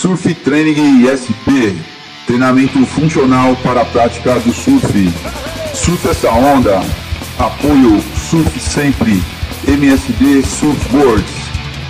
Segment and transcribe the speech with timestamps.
[0.00, 1.76] Surf Training ISP,
[2.26, 5.12] treinamento funcional para a prática do surf.
[5.74, 6.82] Surf essa onda.
[7.38, 9.22] Apoio Surf Sempre,
[9.68, 11.30] MSD Surfboards,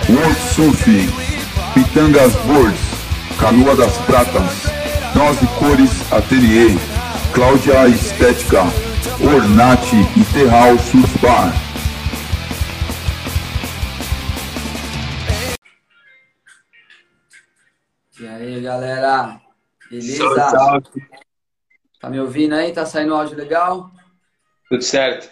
[0.09, 1.09] World Surf,
[1.73, 2.81] Pitangas Boards,
[3.39, 4.65] Canoa das Pratas,
[5.15, 6.77] Nós Cores Atelier,
[7.31, 8.67] Cláudia Estética,
[9.21, 11.70] Ornate e Terral Surf Bar.
[18.21, 19.41] E aí, galera?
[19.89, 20.15] Beleza?
[20.35, 21.07] Salve, salve.
[21.99, 22.71] Tá me ouvindo aí?
[22.71, 23.89] Tá saindo áudio legal?
[24.69, 25.27] Tudo certo.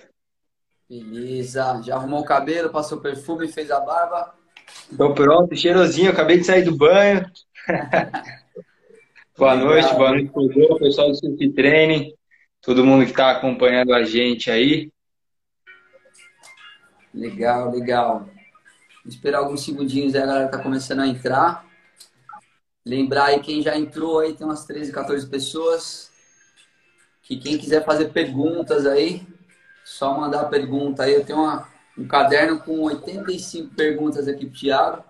[0.90, 1.84] Beleza.
[1.84, 4.34] Já arrumou o cabelo, passou perfume, fez a barba?
[4.98, 6.10] Tô pronto, cheirosinho.
[6.10, 7.32] Acabei de sair do banho.
[9.38, 9.68] boa Legal.
[9.68, 12.12] noite, boa noite pessoal do Surf Training,
[12.60, 14.92] todo mundo que tá acompanhando a gente aí.
[17.14, 18.22] Legal, legal.
[18.22, 18.30] Vou
[19.06, 21.69] esperar alguns segundinhos aí, a galera tá começando a entrar.
[22.90, 26.12] Lembrar aí quem já entrou aí, tem umas 13, 14 pessoas.
[27.22, 29.28] Que quem quiser fazer perguntas aí,
[29.86, 31.14] só mandar pergunta aí.
[31.14, 35.04] Eu tenho uma, um caderno com 85 perguntas aqui pro Thiago.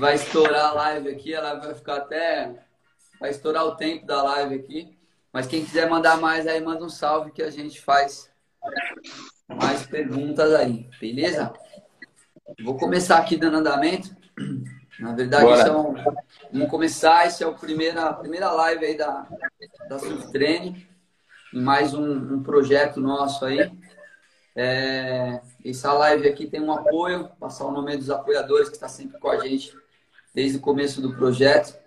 [0.00, 2.66] Vai estourar a live aqui, ela vai ficar até.
[3.20, 4.98] Vai estourar o tempo da live aqui.
[5.32, 8.28] Mas quem quiser mandar mais aí, manda um salve que a gente faz
[9.48, 11.52] mais perguntas aí, beleza?
[12.64, 14.10] Vou começar aqui dando andamento.
[14.98, 15.64] Na verdade, Bora.
[15.64, 15.94] são,
[16.52, 17.26] vamos começar.
[17.26, 19.26] Esse é o primeira, a primeira live aí da,
[19.88, 19.98] da
[20.30, 20.86] Training.
[21.52, 23.72] Mais um, um projeto nosso aí.
[24.54, 29.18] É, essa live aqui tem um apoio, passar o nome dos apoiadores que está sempre
[29.18, 29.74] com a gente
[30.34, 31.78] desde o começo do projeto.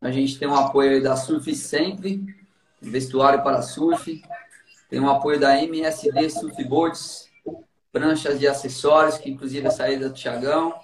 [0.00, 2.24] A gente tem um apoio aí da Surf Sempre,
[2.80, 4.22] vestuário para surf.
[4.88, 7.28] Tem um apoio da MSD Surfboards,
[7.92, 10.74] pranchas de acessórios, que inclusive é a saída do Tiagão.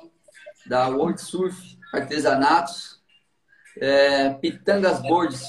[0.67, 3.03] Da World Surf Artesanatos.
[3.81, 5.43] É, Pitangas Boards,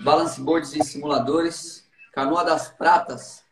[0.00, 1.88] balance boards e simuladores.
[2.12, 3.44] Canoa das Pratas,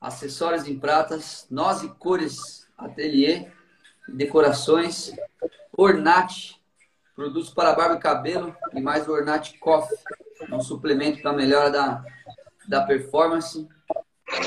[0.00, 1.46] acessórios em pratas.
[1.50, 3.52] Nós e Cores Atelier,
[4.08, 5.12] decorações.
[5.74, 6.60] Ornate,
[7.14, 8.56] produtos para barba e cabelo.
[8.72, 9.96] E mais o Ornate Coffee,
[10.50, 12.04] um suplemento para melhora da,
[12.68, 13.68] da performance.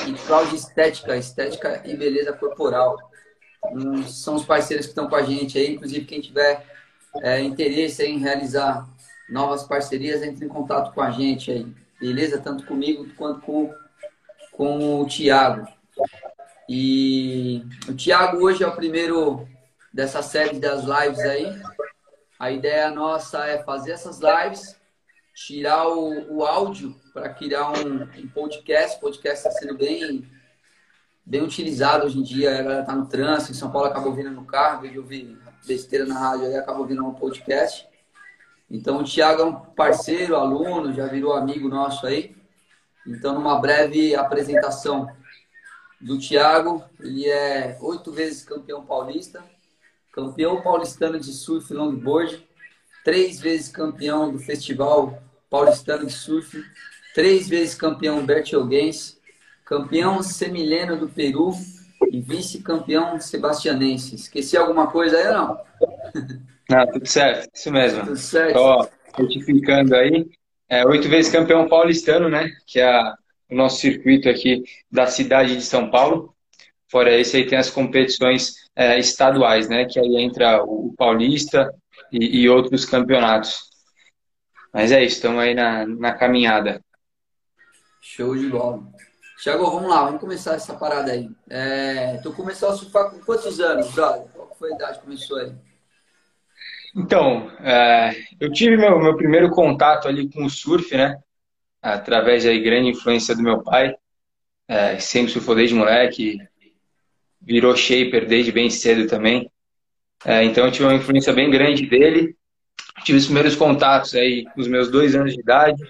[0.07, 2.97] E Cloud Estética, estética e beleza corporal.
[3.73, 5.73] Hum, São os parceiros que estão com a gente aí.
[5.73, 6.65] Inclusive, quem tiver
[7.21, 8.87] é, interesse em realizar
[9.29, 11.67] novas parcerias, entre em contato com a gente aí.
[11.99, 12.39] Beleza?
[12.39, 13.73] Tanto comigo quanto com,
[14.51, 15.67] com o Thiago.
[16.67, 19.47] E o Thiago hoje é o primeiro
[19.93, 21.61] dessa série das lives aí.
[22.37, 24.75] A ideia nossa é fazer essas lives,
[25.33, 28.97] tirar o, o áudio para criar um, um podcast.
[28.97, 30.29] O podcast está sendo bem,
[31.25, 32.51] bem utilizado hoje em dia.
[32.51, 36.05] A galera está no trânsito, em São Paulo acabou vindo no carro, de ouvir besteira
[36.05, 37.87] na rádio, aí acabou vindo um podcast.
[38.69, 42.35] Então o Thiago é um parceiro, aluno, já virou amigo nosso aí.
[43.07, 45.07] Então, numa breve apresentação
[46.01, 49.43] do Thiago, ele é oito vezes campeão paulista,
[50.11, 52.47] campeão paulistano de surf longboard,
[53.03, 56.63] três vezes campeão do Festival Paulistano de Surf,
[57.13, 59.19] três vezes campeão Bertioguense,
[59.65, 61.51] campeão semileno do Peru
[62.11, 64.15] e vice-campeão sebastianense.
[64.15, 65.61] Esqueci alguma coisa aí ou não?
[66.71, 68.03] Ah, tudo certo, isso mesmo.
[68.03, 68.53] Tudo certo?
[68.57, 70.29] Só certificando aí,
[70.69, 72.51] é, oito vezes campeão paulistano, né?
[72.67, 73.15] Que é a-
[73.49, 76.33] o nosso circuito aqui da cidade de São Paulo.
[76.89, 79.85] Fora esse aí tem as competições é, estaduais, né?
[79.85, 81.71] Que aí entra o, o Paulista
[82.11, 83.61] e, e outros campeonatos.
[84.73, 86.81] Mas é isso, estamos aí na, na caminhada.
[88.01, 88.83] Show de bola.
[89.41, 91.29] Thiago, vamos lá, vamos começar essa parada aí.
[91.49, 94.27] É, tu começou a surfar com quantos anos, brother?
[94.33, 95.51] Qual foi a idade que começou aí?
[96.95, 101.17] Então, é, eu tive meu, meu primeiro contato ali com o surf, né?
[101.81, 103.93] Através da grande influência do meu pai.
[104.67, 106.37] É, sempre surfou desde moleque,
[107.41, 109.51] virou shaper desde bem cedo também.
[110.23, 112.35] É, então, eu tive uma influência bem grande dele.
[113.03, 115.83] Tive os primeiros contatos aí com os meus dois anos de idade.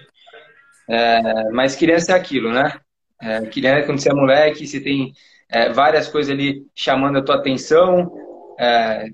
[0.90, 2.80] É, mas criança é aquilo, né?
[3.20, 5.12] É, criança, quando você é moleque, você tem
[5.48, 8.12] é, várias coisas ali chamando a tua atenção.
[8.58, 9.06] É,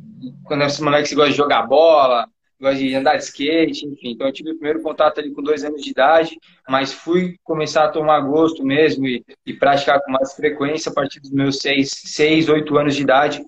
[0.44, 2.26] quando você é moleque, você gosta de jogar bola,
[2.60, 4.12] gosta de andar de skate, enfim.
[4.12, 6.38] Então, eu tive o primeiro contato ali com dois anos de idade,
[6.68, 11.20] mas fui começar a tomar gosto mesmo e, e praticar com mais frequência a partir
[11.20, 13.44] dos meus seis, seis, oito anos de idade,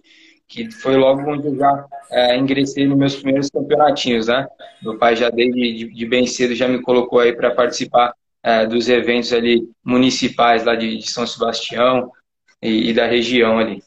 [0.48, 4.46] que foi logo onde eu já é, ingressei nos meus primeiros campeonatinhos, né?
[4.82, 8.12] Meu pai já desde de, de bem cedo já me colocou aí para participar
[8.44, 12.12] é, dos eventos ali municipais lá de, de São Sebastião
[12.60, 13.82] e, e da região ali.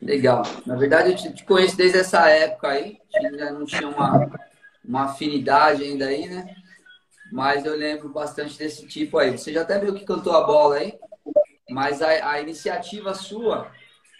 [0.00, 0.42] Legal.
[0.64, 2.98] Na verdade, eu te conheço desde essa época aí.
[3.16, 4.30] Ainda não tinha uma,
[4.84, 6.54] uma afinidade ainda aí, né?
[7.32, 9.36] Mas eu lembro bastante desse tipo aí.
[9.36, 10.94] Você já até viu que cantou a bola aí,
[11.68, 13.70] mas a, a iniciativa sua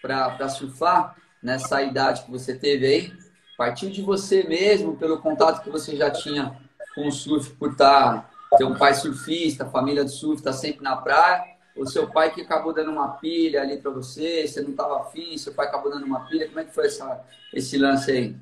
[0.03, 3.13] para surfar nessa idade que você teve aí,
[3.57, 6.57] partiu de você mesmo, pelo contato que você já tinha
[6.95, 10.97] com o surf, por estar, ter um pai surfista, família de surf, tá sempre na
[10.97, 11.45] praia,
[11.77, 15.37] o seu pai que acabou dando uma pilha ali para você, você não estava afim,
[15.37, 17.21] seu pai acabou dando uma pilha, como é que foi essa,
[17.55, 18.37] esse lance aí?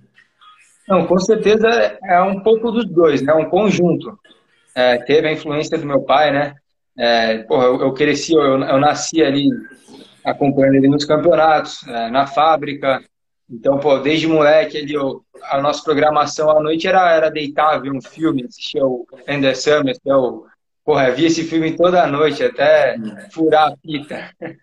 [0.89, 1.69] Não, com certeza
[2.03, 3.35] é um pouco dos dois, né?
[3.35, 4.19] Um conjunto.
[4.75, 6.55] É, teve a influência do meu pai, né?
[6.97, 9.49] É, porra, eu, eu cresci, eu, eu, nasci ali
[10.25, 13.03] acompanhando ele nos campeonatos, é, na fábrica.
[13.51, 17.93] Então, pô, desde moleque ali, eu, a nossa programação à noite era, era deitar, ver
[17.93, 20.45] um filme, assistir o Ender Summers, que é o...
[20.85, 22.97] Porra, eu via esse filme toda noite, até
[23.33, 24.31] furar a fita.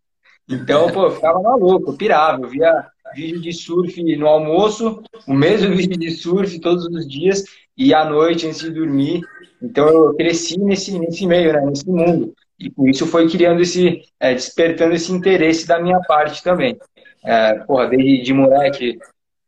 [0.47, 5.75] Então, pô, eu ficava maluco, pirava, eu via vídeo de surf no almoço, o mesmo
[5.75, 7.43] vídeo de surf todos os dias,
[7.77, 9.21] e à noite, antes de dormir.
[9.61, 12.33] Então eu cresci nesse, nesse meio, né, nesse mundo.
[12.59, 16.77] E com isso foi criando esse, é, despertando esse interesse da minha parte também.
[17.25, 18.98] É, porra, desde de moleque,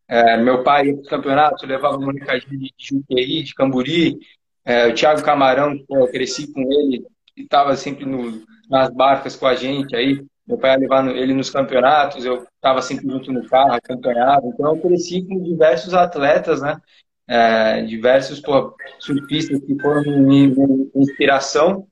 [0.08, 4.18] é, meu pai ia para os campeonatos, levava molecadinha de, de Juqueí, de Camburi,
[4.66, 7.06] é, o Thiago Camarão, eu cresci com ele,
[7.38, 10.22] estava sempre no, nas barcas com a gente aí.
[10.46, 14.46] Meu pai ia levar ele nos campeonatos, eu estava sempre junto no carro, acompanhava.
[14.48, 16.78] Então, eu cresci com diversos atletas, né?
[17.30, 18.42] É, diversos
[19.00, 20.54] surfistas que foram minha
[20.96, 21.86] inspiração.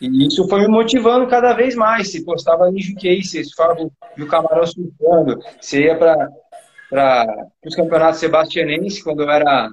[0.00, 2.10] E isso foi me motivando cada vez mais.
[2.10, 9.02] Se postava ali Juquei, você falava do Camarão surfando, você ia para os campeonatos sebastianenses,
[9.02, 9.70] quando eu era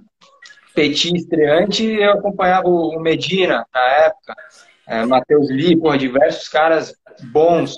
[0.76, 4.36] petit estreante, eu acompanhava o Medina na época,
[4.88, 6.94] é, Matheus Lee, por diversos caras
[7.32, 7.76] bons.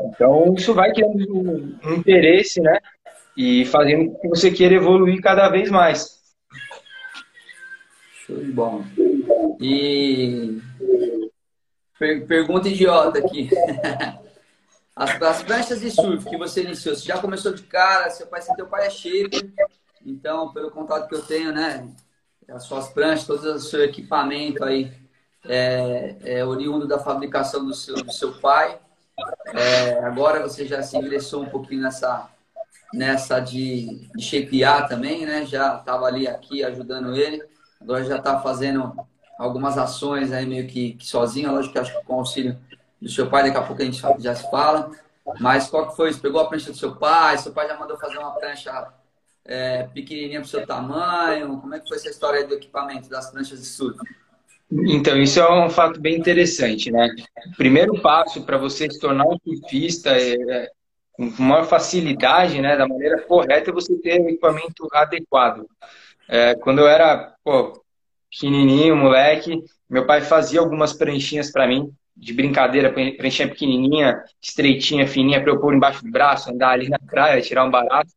[0.00, 2.78] Então, isso vai criando um, um interesse, né?
[3.36, 6.18] E fazendo com que você queira evoluir cada vez mais.
[8.26, 8.84] Show de bola.
[9.60, 10.58] E
[11.98, 13.50] pergunta idiota aqui.
[14.96, 18.40] As, as pranchas de surf que você iniciou, você já começou de cara, seu pai,
[18.40, 19.52] seu pai é shaper,
[20.06, 21.88] então, pelo contato que eu tenho, né,
[22.48, 24.92] as suas pranchas, todo o seu equipamento aí
[25.46, 28.78] é, é oriundo da fabricação do seu, do seu pai.
[29.46, 32.28] É, agora você já se ingressou um pouquinho nessa,
[32.92, 35.46] nessa de, de shapear também, né?
[35.46, 37.42] Já estava ali aqui ajudando ele.
[37.80, 38.94] Agora já está fazendo
[39.38, 41.52] algumas ações aí meio que, que sozinho.
[41.52, 42.58] Lógico que acho que com o auxílio
[43.00, 44.90] do seu pai, daqui a pouco a gente já se fala.
[45.40, 46.20] Mas qual que foi isso?
[46.20, 47.38] Pegou a prancha do seu pai?
[47.38, 48.92] Seu pai já mandou fazer uma prancha
[49.44, 51.58] é, pequenininha para o seu tamanho?
[51.60, 53.98] Como é que foi essa história do equipamento das pranchas de surf?
[54.70, 57.08] Então, isso é um fato bem interessante, né?
[57.52, 60.70] O primeiro passo para você se tornar um surfista é, é,
[61.12, 65.66] com maior facilidade, né, da maneira correta, é você ter o equipamento adequado.
[66.28, 67.83] É, quando eu era pô,
[68.34, 75.40] pequenininho, moleque, meu pai fazia algumas pranchinhas para mim, de brincadeira, pranchinha pequenininha, estreitinha, fininha,
[75.40, 78.10] para eu pôr embaixo do braço, andar ali na praia, tirar um barato.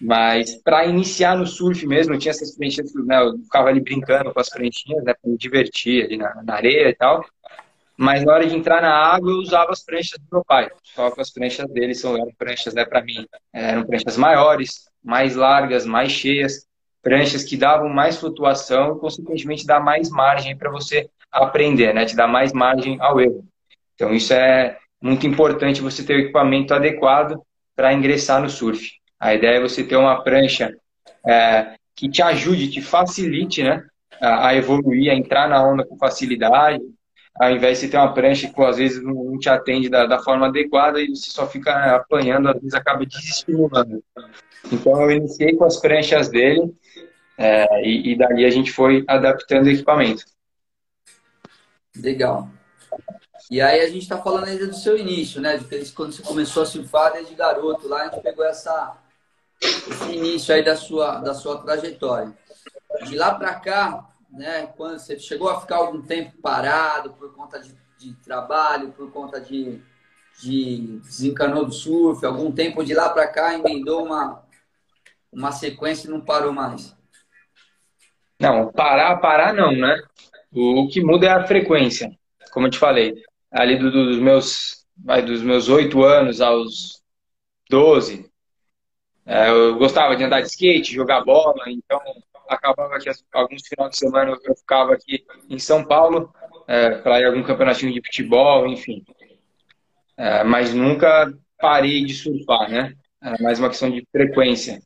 [0.00, 4.32] Mas para iniciar no surf mesmo, eu tinha essas pranchinhas, né, eu ficava ali brincando
[4.32, 7.24] com as pranchinhas, né, para me divertir ali na, na, areia e tal.
[7.96, 10.68] Mas na hora de entrar na água, eu usava as pranchas do meu pai.
[10.82, 15.34] Só que as pranchas dele são eram pranchas, né, para mim, eram pranchas maiores, mais
[15.34, 16.66] largas, mais cheias,
[17.06, 22.16] pranchas que davam mais flutuação e, consequentemente, dá mais margem para você aprender, né, te
[22.16, 23.44] dá mais margem ao erro.
[23.94, 27.40] Então, isso é muito importante você ter o equipamento adequado
[27.76, 28.90] para ingressar no surf.
[29.20, 30.76] A ideia é você ter uma prancha
[31.24, 33.84] é, que te ajude, te facilite né,
[34.20, 36.82] a, evoluir, a entrar na onda com facilidade,
[37.38, 40.46] ao invés de ter uma prancha que às vezes não te atende da, da forma
[40.46, 44.02] adequada e você só fica apanhando, às vezes acaba desestimulando.
[44.72, 46.74] Então eu iniciei com as pranchas dele
[47.38, 50.24] é, e, e dali a gente foi adaptando o equipamento.
[51.96, 52.48] Legal.
[53.50, 55.56] E aí a gente está falando ainda do seu início, né?
[55.56, 58.96] De quando você começou a surfar desde garoto lá, a gente pegou essa,
[59.62, 62.32] esse início aí da sua, da sua trajetória.
[63.04, 67.58] De lá para cá, né, quando você chegou a ficar algum tempo parado por conta
[67.58, 69.80] de, de trabalho, por conta de,
[70.40, 74.44] de desencanou do surf, algum tempo de lá para cá emendou uma,
[75.32, 76.94] uma sequência e não parou mais?
[78.38, 79.96] Não, parar, parar não, né?
[80.52, 82.10] O que muda é a frequência,
[82.52, 83.14] como eu te falei.
[83.50, 87.02] Ali do, dos meus vai, dos meus oito anos aos
[87.70, 88.30] 12,
[89.24, 92.00] é, eu gostava de andar de skate, jogar bola, então
[92.48, 96.32] acabava que alguns finais de semana eu ficava aqui em São Paulo
[96.66, 99.04] é, para ir algum campeonatinho de futebol, enfim.
[100.16, 102.94] É, mas nunca parei de surfar, né?
[103.22, 104.80] É mais uma questão de frequência.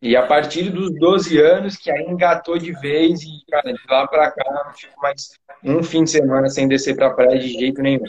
[0.00, 4.06] E a partir dos 12 anos, que aí engatou de vez e, cara, de lá
[4.06, 5.30] pra cá, não fico mais
[5.64, 8.04] um fim de semana sem descer pra praia de jeito nenhum.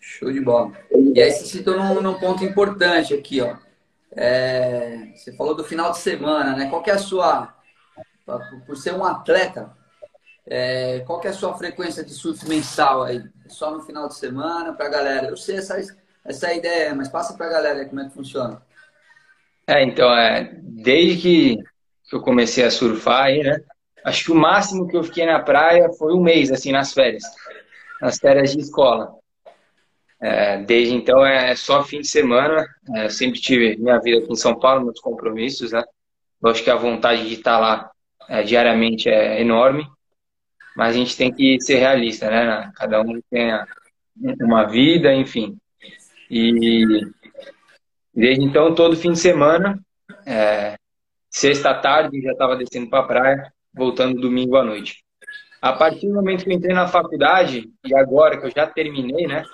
[0.00, 0.72] Show de bola.
[1.14, 3.56] E aí você citou num, num ponto importante aqui, ó.
[4.16, 6.70] É, você falou do final de semana, né?
[6.70, 7.54] Qual é a sua...
[8.66, 9.70] Por ser um atleta,
[10.48, 13.22] é, qual é a sua frequência de surf mensal aí?
[13.46, 15.28] Só no final de semana pra galera?
[15.28, 15.76] Eu sei essa,
[16.24, 18.60] essa ideia, mas passa pra galera aí como é que funciona.
[19.66, 21.58] É, então, é, desde que
[22.12, 23.60] eu comecei a surfar aí, né?
[24.04, 27.24] Acho que o máximo que eu fiquei na praia foi um mês, assim, nas férias.
[28.00, 29.12] Nas férias de escola.
[30.20, 32.66] É, desde então é só fim de semana.
[32.94, 35.82] É, sempre tive minha vida aqui em São Paulo, meus compromissos, né?
[36.42, 37.90] Eu acho que a vontade de estar lá
[38.28, 39.86] é, diariamente é enorme,
[40.76, 42.70] mas a gente tem que ser realista, né?
[42.76, 43.50] Cada um tem
[44.40, 45.56] uma vida, enfim.
[46.30, 46.84] E
[48.14, 49.78] desde então, todo fim de semana,
[50.26, 50.76] é,
[51.30, 55.04] sexta tarde, já estava descendo para a praia, voltando domingo à noite.
[55.60, 59.26] A partir do momento que eu entrei na faculdade, e agora que eu já terminei,
[59.26, 59.44] né?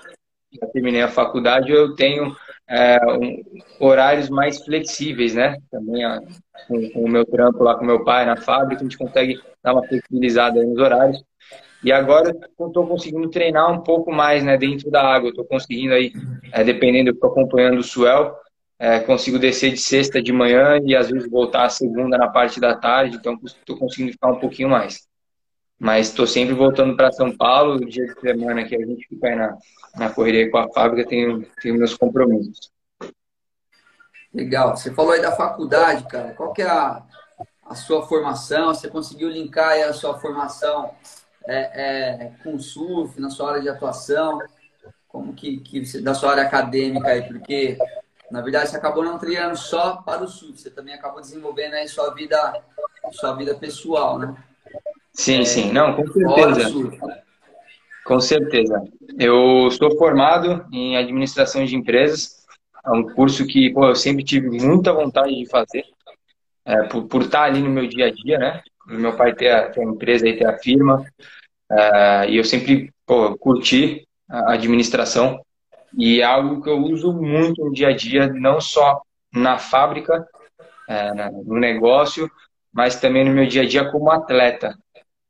[0.61, 2.37] Já terminei a faculdade, eu tenho
[2.68, 3.42] é, um,
[3.80, 5.56] horários mais flexíveis, né?
[5.71, 6.02] Também
[6.68, 9.73] com, com, o meu trampo lá com meu pai na fábrica, a gente consegue dar
[9.75, 11.23] uma flexibilizada nos horários.
[11.82, 15.30] E agora eu estou conseguindo treinar um pouco mais né, dentro da água.
[15.30, 16.12] Estou conseguindo aí,
[16.52, 18.37] é, dependendo, estou acompanhando o swell,
[18.78, 22.61] é, consigo descer de sexta de manhã e às vezes voltar a segunda na parte
[22.61, 25.06] da tarde, então estou conseguindo ficar um pouquinho mais.
[25.83, 29.35] Mas estou sempre voltando para São Paulo, dia de semana que a gente fica aí
[29.35, 29.59] na,
[29.97, 32.71] na correria com a fábrica, tenho, tenho meus compromissos.
[34.33, 34.77] Legal.
[34.77, 36.35] Você falou aí da faculdade, cara.
[36.35, 37.03] Qual que é a,
[37.67, 38.73] a sua formação?
[38.73, 40.95] Você conseguiu linkar a sua formação
[41.49, 44.39] é, é, com surf, na sua área de atuação?
[45.09, 47.23] Como que, que você, da sua área acadêmica aí?
[47.23, 47.77] Porque,
[48.31, 51.89] na verdade, você acabou não treinando só para o surf, você também acabou desenvolvendo aí
[51.89, 52.62] sua vida,
[53.11, 54.33] sua vida pessoal, né?
[55.14, 55.73] Sim, é, sim.
[55.73, 56.73] Não, com certeza.
[58.04, 58.83] Com certeza.
[59.19, 62.42] Eu sou formado em administração de empresas.
[62.85, 65.85] É um curso que pô, eu sempre tive muita vontade de fazer,
[66.64, 68.62] é, por, por estar ali no meu dia a dia, né?
[68.87, 71.04] meu pai ter a, ter a empresa e ter a firma,
[71.71, 75.40] uh, e eu sempre pô, curti a administração,
[75.97, 79.00] e é algo que eu uso muito no dia a dia, não só
[79.33, 80.26] na fábrica,
[80.88, 82.31] uh, no negócio,
[82.73, 84.76] mas também no meu dia a dia como atleta.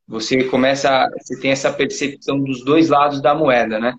[0.06, 3.94] Você começa, você tem essa percepção dos dois lados da moeda, né?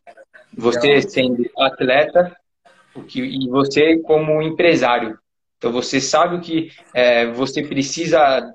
[0.55, 2.35] Você sendo atleta
[3.15, 5.17] e você como empresário.
[5.57, 8.53] Então você sabe o que é, você precisa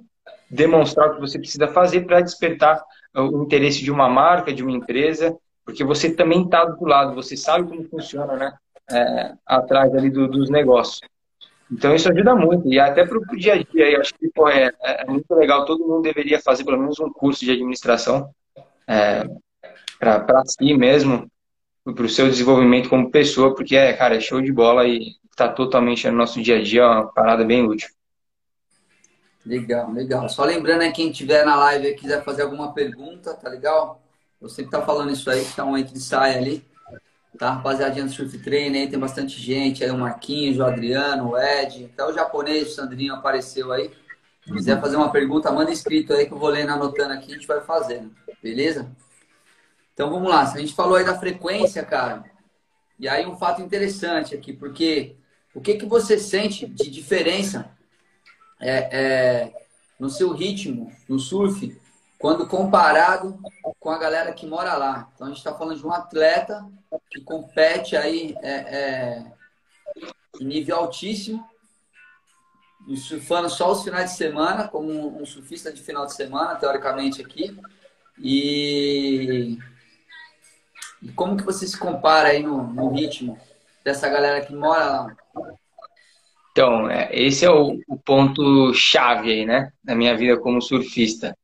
[0.51, 2.83] demonstrar o que você precisa fazer para despertar
[3.15, 7.37] o interesse de uma marca, de uma empresa, porque você também está do lado, você
[7.37, 8.53] sabe como funciona, né?
[8.91, 11.01] É, atrás ali do, dos negócios.
[11.71, 14.49] Então isso ajuda muito, e até para o dia a dia, eu acho que pô,
[14.49, 18.31] é, é, muito legal, todo mundo deveria fazer pelo menos um curso de administração
[18.87, 19.25] é,
[19.99, 21.31] para si mesmo,
[21.85, 25.49] para o seu desenvolvimento como pessoa, porque é, cara, é show de bola e está
[25.49, 27.89] totalmente no nosso dia a dia, é uma parada bem útil.
[29.45, 30.29] Legal, legal.
[30.29, 34.03] Só lembrando, né, quem tiver na live e quiser fazer alguma pergunta, tá legal?
[34.41, 36.68] Eu sempre tá falando isso aí, tá um entre e sai ali.
[37.37, 41.39] Tá, rapaziadinha do Surf Train aí, tem bastante gente aí, o Marquinhos, o Adriano, o
[41.39, 43.91] Ed, até o japonês, o Sandrinho apareceu aí.
[44.45, 47.35] Se quiser fazer uma pergunta, manda escrito aí que eu vou lendo, anotando aqui, a
[47.35, 48.91] gente vai fazendo, beleza?
[49.93, 52.25] Então vamos lá, a gente falou aí da frequência, cara,
[52.99, 55.17] e aí um fato interessante aqui, porque
[55.55, 57.71] o que, que você sente de diferença
[58.61, 59.53] é, é,
[59.99, 61.79] no seu ritmo, no surf,
[62.19, 63.39] quando comparado
[63.79, 65.09] com a galera que mora lá.
[65.15, 66.67] Então a gente está falando de um atleta
[67.11, 69.33] que compete aí é, é,
[70.41, 71.47] em nível altíssimo,
[72.97, 77.57] surfando só os finais de semana, como um surfista de final de semana, teoricamente aqui.
[78.19, 79.57] E,
[81.03, 83.39] e como que você se compara aí no, no ritmo
[83.85, 85.17] dessa galera que mora lá?
[86.51, 91.38] Então, é, esse é o, o ponto chave aí, né, na minha vida como surfista.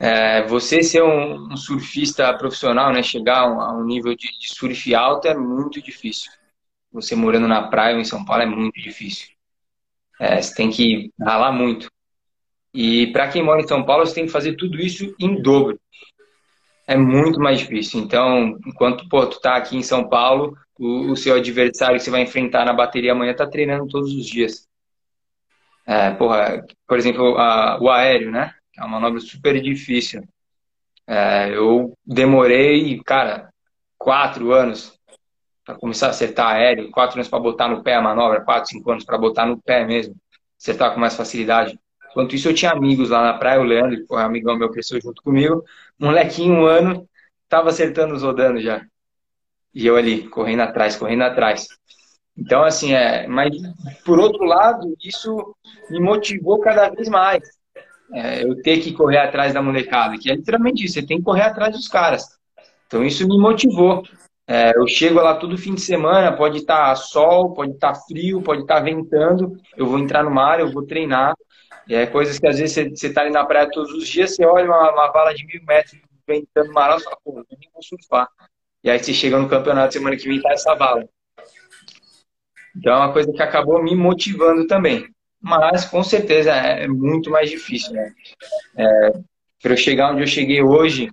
[0.00, 4.94] É, você ser um, um, surfista profissional, né, chegar a um, nível de, de, surf
[4.94, 6.30] alto é muito difícil.
[6.92, 9.28] Você morando na praia ou em São Paulo é muito difícil.
[10.20, 11.90] É, você tem que ralar muito.
[12.72, 15.80] E para quem mora em São Paulo, você tem que fazer tudo isso em dobro.
[16.86, 18.00] É muito mais difícil.
[18.00, 22.10] Então, enquanto pô, tu tá aqui em São Paulo, o, o seu adversário que você
[22.10, 24.68] vai enfrentar na bateria amanhã está treinando todos os dias.
[25.86, 28.54] É, porra, por exemplo, a, o aéreo, né?
[28.78, 30.22] É uma manobra super difícil.
[31.06, 33.52] É, eu demorei, cara,
[33.98, 34.96] quatro anos
[35.64, 38.90] para começar a acertar aéreo, quatro anos para botar no pé a manobra, quatro, cinco
[38.90, 40.14] anos para botar no pé mesmo,
[40.58, 41.78] acertar com mais facilidade.
[42.10, 44.70] Enquanto isso, eu tinha amigos lá na praia, o Leandro, que foi um amigão meu,
[44.70, 45.62] cresceu junto comigo,
[45.98, 47.08] molequinho, um ano,
[47.48, 48.84] tava acertando os rodando já.
[49.74, 51.66] E eu ali, correndo atrás, correndo atrás.
[52.36, 53.26] Então, assim, é.
[53.26, 53.54] Mas,
[54.04, 55.54] por outro lado, isso
[55.90, 57.57] me motivou cada vez mais.
[58.12, 61.24] É, eu ter que correr atrás da molecada, que é literalmente isso, você tem que
[61.24, 62.24] correr atrás dos caras.
[62.86, 64.02] Então, isso me motivou.
[64.46, 68.00] É, eu chego lá todo fim de semana, pode estar tá sol, pode estar tá
[68.00, 71.34] frio, pode estar tá ventando, eu vou entrar no mar, eu vou treinar.
[71.86, 74.46] E é coisas que às vezes você está ali na praia todos os dias, você
[74.46, 77.82] olha uma, uma vala de mil metros ventando mar, você fala, pô, eu nem vou
[77.82, 78.28] surfar.
[78.82, 81.06] E aí você chega no campeonato semana que vem tá essa vala.
[82.76, 85.08] Então é uma coisa que acabou me motivando também.
[85.40, 88.12] Mas com certeza é muito mais difícil, né?
[88.76, 89.12] É,
[89.62, 91.10] para eu chegar onde eu cheguei hoje,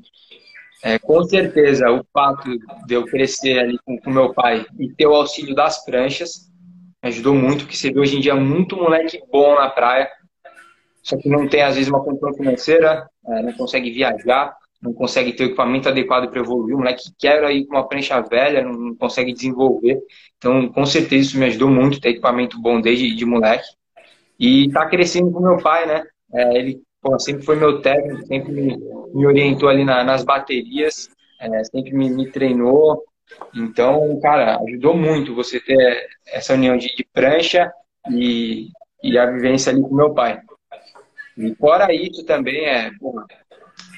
[0.84, 2.50] é, com certeza, o fato
[2.86, 6.51] de eu crescer ali com, com meu pai e ter o auxílio das pranchas
[7.01, 10.10] ajudou muito, porque você vê hoje em dia muito moleque bom na praia,
[11.05, 15.34] só que não tem, às vezes, uma condição financeira, é, não consegue viajar, não consegue
[15.34, 16.75] ter o equipamento adequado para evoluir.
[16.75, 20.00] O moleque quer ir com uma prancha velha, não consegue desenvolver.
[20.38, 23.67] Então, com certeza, isso me ajudou muito, ter equipamento bom desde de moleque.
[24.39, 26.04] E tá crescendo com meu pai, né?
[26.34, 28.77] É, ele pô, sempre foi meu técnico, sempre me,
[29.13, 33.04] me orientou ali na, nas baterias, é, sempre me, me, treinou.
[33.56, 37.72] Então, cara, ajudou muito você ter essa união de, de prancha
[38.12, 38.70] e,
[39.04, 40.39] e, a vivência ali com meu pai.
[41.38, 42.92] E fora isso também é,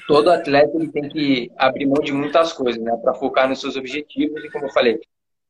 [0.06, 3.76] todo atleta ele tem que abrir mão de muitas coisas, né, para focar nos seus
[3.76, 4.42] objetivos.
[4.42, 4.98] E como eu falei,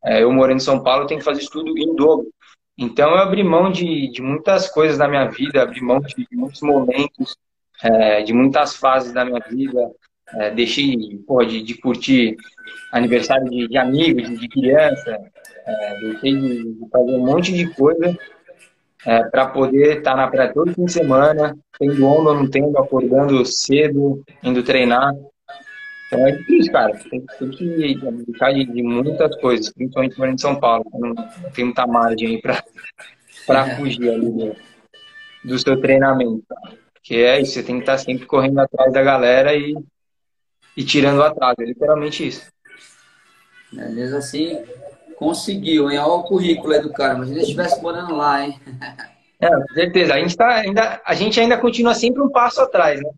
[0.04, 2.26] é, eu morando em São Paulo, tenho que fazer estudo em dobro.
[2.78, 6.36] Então, eu abri mão de, de muitas coisas na minha vida, abri mão de, de
[6.36, 7.36] muitos momentos,
[7.82, 9.90] é, de muitas fases da minha vida.
[10.34, 12.36] É, deixei pô, de, de, curtir
[12.92, 15.18] aniversário de, de amigos, de, de criança.
[15.66, 18.16] É, deixei de, fazer um monte de coisa
[19.04, 22.48] é, para poder estar tá na praia todo fim de semana, tendo onda ou não
[22.48, 25.12] tendo, acordando cedo, indo treinar.
[26.08, 26.98] Então é difícil, cara.
[27.10, 30.84] Tem, tem que abdicar de, de, muitas coisas, principalmente morando em São Paulo.
[30.94, 34.56] Não, não tem muita margem aí para fugir ali do,
[35.44, 36.44] do seu treinamento.
[37.02, 39.76] Que é isso, você tem que estar sempre correndo atrás da galera e,
[40.76, 41.56] e tirando o atraso.
[41.60, 42.50] É literalmente isso.
[43.76, 44.58] É, mesmo assim,
[45.16, 45.98] conseguiu, hein?
[45.98, 47.14] Olha o currículo aí do cara.
[47.14, 48.58] Imagina se estivesse morando lá, hein?
[49.40, 50.14] É, com certeza.
[50.14, 53.08] A gente, tá ainda, a gente ainda continua sempre um passo atrás, né?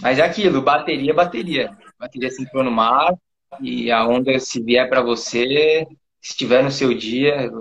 [0.00, 1.76] Mas é aquilo, bateria, bateria.
[2.00, 3.14] Bateria se entrou no mar
[3.60, 5.86] e a onda se vier para você,
[6.18, 7.52] se estiver no seu dia.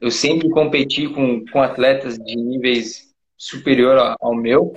[0.00, 4.72] Eu sempre competi com, com atletas de níveis superior ao meu.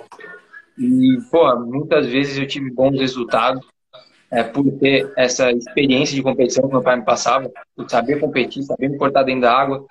[0.78, 3.66] E, pô, muitas vezes eu tive bons resultados
[4.30, 8.62] é, por ter essa experiência de competição que meu pai me passava, por saber competir,
[8.62, 9.84] saber me portar dentro da água.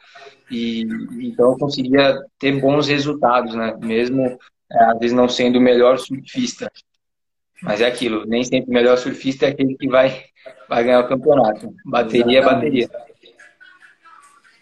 [0.49, 0.83] E,
[1.23, 3.77] então eu conseguia ter bons resultados, né?
[3.83, 4.39] Mesmo,
[4.71, 6.71] é, às vezes, não sendo o melhor surfista.
[7.63, 10.25] Mas é aquilo, nem sempre o melhor surfista é aquele que vai,
[10.69, 11.73] vai ganhar o campeonato.
[11.85, 12.91] Bateria é bateria.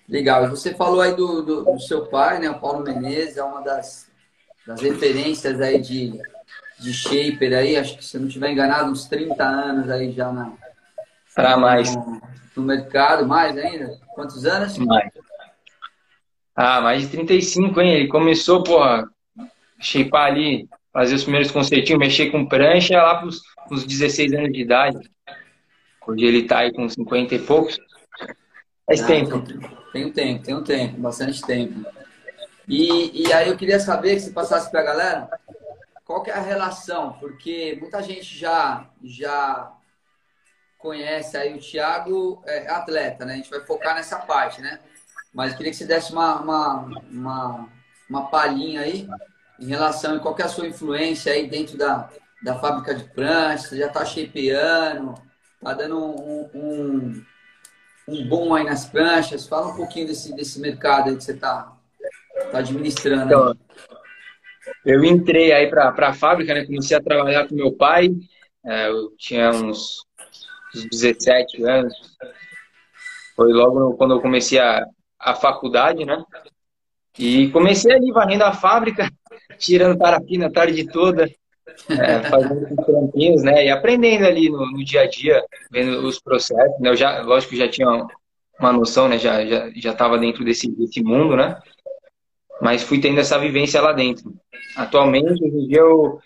[0.07, 0.49] Legal.
[0.51, 2.51] Você falou aí do, do, do, seu pai, né?
[2.51, 4.11] O Paulo Menezes é uma das,
[4.67, 6.21] das referências aí de,
[6.81, 7.77] de shaper aí.
[7.77, 10.53] Acho que se eu não estiver enganado, uns 30 anos aí já na...
[11.35, 11.95] Para mais.
[11.95, 12.21] No,
[12.57, 13.99] no, mercado, mais ainda?
[14.15, 14.77] Quantos anos?
[14.79, 15.11] Mais.
[16.57, 17.95] Ah, mais de 35, hein?
[17.95, 19.09] Ele começou, porra,
[19.79, 24.61] shapear ali, fazer os primeiros conceitinhos, mexer com prancha lá pros, uns 16 anos de
[24.61, 24.99] idade.
[26.07, 27.79] Hoje ele tá aí com 50 e poucos.
[28.87, 29.43] Faz ah, tempo.
[29.93, 31.85] Tem um tempo, tem um tempo, bastante tempo.
[32.67, 35.31] E, e aí eu queria saber que se passasse para a galera
[36.05, 39.73] qual que é a relação, porque muita gente já já
[40.79, 43.35] conhece aí o Thiago é atleta, né?
[43.35, 44.81] A gente vai focar nessa parte, né?
[45.33, 46.75] Mas queria que você desse uma, uma,
[47.11, 47.69] uma,
[48.09, 49.07] uma palhinha aí
[49.61, 52.09] em relação a qual é a sua influência aí dentro da,
[52.43, 55.15] da fábrica de pranchas, já está shapeando,
[55.63, 57.25] tá dando um, um,
[58.09, 59.47] um bom aí nas pranchas.
[59.47, 61.77] Fala um pouquinho desse, desse mercado aí que você está
[62.51, 63.25] tá administrando.
[63.25, 63.55] Então,
[64.85, 66.65] eu entrei aí para a fábrica, né?
[66.65, 68.11] Comecei a trabalhar com meu pai.
[68.65, 70.05] É, eu tinha uns,
[70.75, 71.95] uns 17 anos.
[73.37, 74.85] Foi logo quando eu comecei a,
[75.19, 76.23] a faculdade, né?
[77.19, 79.11] E comecei ali varrendo a fábrica,
[79.59, 81.31] tirando parafina a tarde toda,
[81.89, 83.67] é, fazendo os trampinhos, né?
[83.67, 86.81] E aprendendo ali no, no, dia a dia, vendo os processos.
[86.81, 86.91] Né?
[86.91, 88.07] Eu já, lógico, já tinha
[88.59, 89.19] uma noção, né?
[89.19, 91.59] Já já já estava dentro desse desse mundo, né?
[92.61, 94.35] Mas fui tendo essa vivência lá dentro.
[94.77, 96.21] Atualmente, hoje em dia eu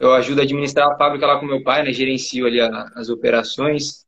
[0.00, 1.92] eu ajudo a administrar a fábrica lá com meu pai, né?
[1.92, 4.04] Gerencio ali a, as operações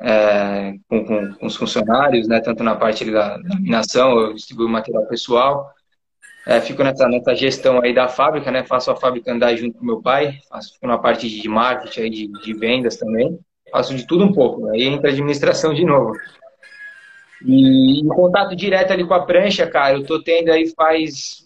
[0.00, 4.68] é, com, com, com, os funcionários, né, tanto na parte da, da minação, eu distribuo
[4.68, 5.70] material pessoal,
[6.46, 9.84] é, fico nessa, nessa gestão aí da fábrica, né, faço a fábrica andar junto com
[9.84, 13.38] meu pai, faço fico na parte de marketing, aí, de, de vendas também,
[13.70, 16.12] faço de tudo um pouco, aí entra a administração de novo.
[17.44, 21.44] E em contato direto ali com a prancha, cara, eu tô tendo aí faz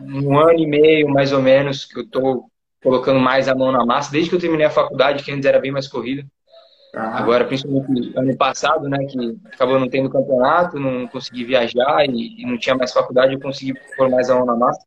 [0.00, 2.44] um ano e meio, mais ou menos, que eu tô
[2.82, 5.60] colocando mais a mão na massa, desde que eu terminei a faculdade, que antes era
[5.60, 6.26] bem mais corrida.
[6.94, 7.18] Ah.
[7.18, 12.46] Agora, principalmente ano passado, né, que acabou não tendo campeonato, não consegui viajar e, e
[12.46, 14.84] não tinha mais faculdade, eu consegui pôr mais a mão na massa.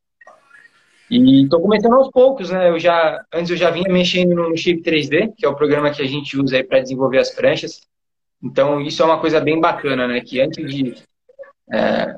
[1.10, 2.70] E estou começando aos poucos, né?
[2.70, 6.02] Eu já, antes eu já vinha mexendo no Shape 3D, que é o programa que
[6.02, 7.82] a gente usa aí para desenvolver as pranchas.
[8.44, 10.20] Então, isso é uma coisa bem bacana, né?
[10.22, 10.96] Que antes de.
[11.72, 12.16] É,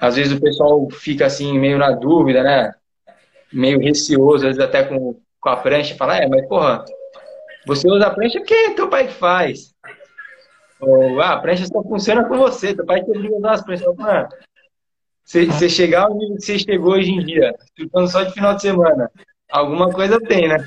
[0.00, 2.74] às vezes o pessoal fica assim, meio na dúvida, né?
[3.52, 6.84] Meio receoso, às vezes até com, com a prancha, fala, é, mas porra,
[7.66, 9.72] você usa a prancha porque é teu pai que faz.
[10.80, 13.96] Ou, ah, a prancha só funciona com você, teu pai obriga a usar as pranchas.
[13.96, 14.28] Mano,
[15.24, 19.10] você, chegar que você chegou hoje em dia, ficando só de final de semana,
[19.50, 20.66] alguma coisa tem, né?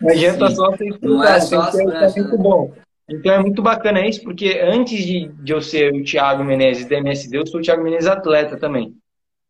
[0.00, 0.54] Não adianta Sim.
[0.54, 2.42] só você estudar, Não é só tem que ser muito né?
[2.42, 2.72] bom.
[3.08, 6.98] Então é muito bacana isso, porque antes de, de eu ser o Thiago Menezes da
[6.98, 8.94] MSD, eu sou o Thiago Menezes atleta também.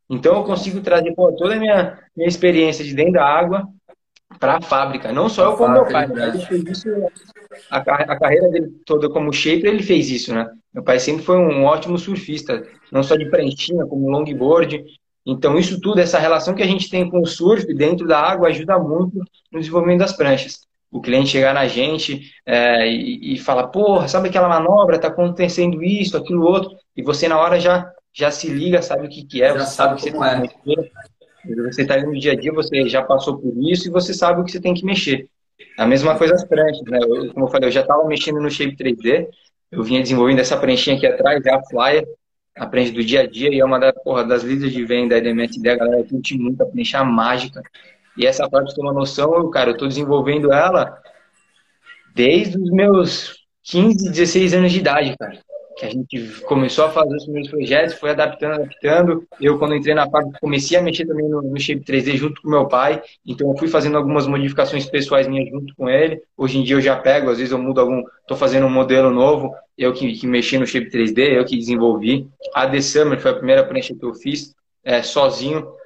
[0.08, 3.68] Então eu consigo trazer pô, toda a minha, minha experiência de dentro da água
[4.38, 5.12] para a fábrica.
[5.12, 6.06] Não só eu como meu pai.
[6.06, 6.28] Né?
[6.28, 6.88] Ele fez isso,
[7.70, 10.48] a, a, carreira dele toda como shaper, ele fez isso, né?
[10.72, 12.62] Meu pai sempre foi um ótimo surfista,
[12.92, 14.84] não só de pranchinha, como longboard.
[15.26, 18.48] Então isso tudo, essa relação que a gente tem com o surf dentro da água
[18.48, 19.18] ajuda muito
[19.52, 24.28] no desenvolvimento das pranchas o cliente chegar na gente é, e, e falar, porra, sabe
[24.28, 28.80] aquela manobra, está acontecendo isso, aquilo outro, e você na hora já, já se liga,
[28.80, 30.48] sabe o que, que é, já você sabe o que você tem é.
[30.48, 30.92] que mexer.
[31.56, 34.44] Você está no dia a dia, você já passou por isso e você sabe o
[34.44, 35.28] que você tem que mexer.
[35.76, 36.98] A mesma coisa as pranchas, né?
[37.00, 39.28] Eu, como eu falei, eu já estava mexendo no Shape 3D,
[39.70, 42.06] eu vinha desenvolvendo essa pranchinha aqui atrás, é a Flyer,
[42.56, 45.20] a prancha do dia a dia, e é uma da, porra, das líderes de venda
[45.20, 47.62] da MSD, a galera curte muito a prancha mágica.
[48.16, 51.00] E essa parte de uma noção, eu, cara, eu estou desenvolvendo ela
[52.14, 55.38] desde os meus 15, 16 anos de idade, cara.
[55.78, 59.26] Que a gente começou a fazer os primeiros projetos, foi adaptando, adaptando.
[59.40, 62.50] Eu, quando entrei na fábrica, comecei a mexer também no, no Shape 3D junto com
[62.50, 63.00] meu pai.
[63.24, 66.20] Então, eu fui fazendo algumas modificações pessoais minhas junto com ele.
[66.36, 69.10] Hoje em dia, eu já pego, às vezes eu mudo algum, estou fazendo um modelo
[69.10, 69.54] novo.
[69.76, 72.26] Eu que, que mexi no Shape 3D, eu que desenvolvi.
[72.52, 75.78] A The Summer foi a primeira prancha que eu fiz é, sozinho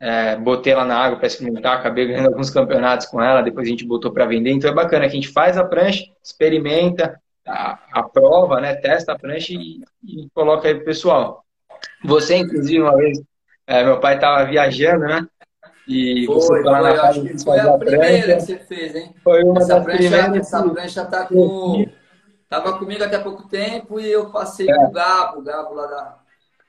[0.00, 3.70] é, botei ela na água para experimentar, acabei ganhando alguns campeonatos com ela, depois a
[3.70, 4.52] gente botou para vender.
[4.52, 9.12] Então é bacana que a gente faz a prancha, experimenta, a, a prova, né, testa
[9.12, 11.44] a prancha e, e coloca aí pro pessoal.
[12.04, 13.20] Você, inclusive, uma vez,
[13.66, 15.26] é, meu pai estava viajando, né?
[15.86, 18.36] E foi, você foi lá na casa que foi a, a primeira prancha.
[18.36, 19.14] que você fez, hein?
[19.24, 20.36] Foi uma essa das prancha, primeiras.
[20.36, 21.86] Essa prancha tá com...
[22.48, 24.74] Tava comigo até pouco tempo e eu passei é.
[24.74, 26.18] pro Gabo, o Gabo lá da,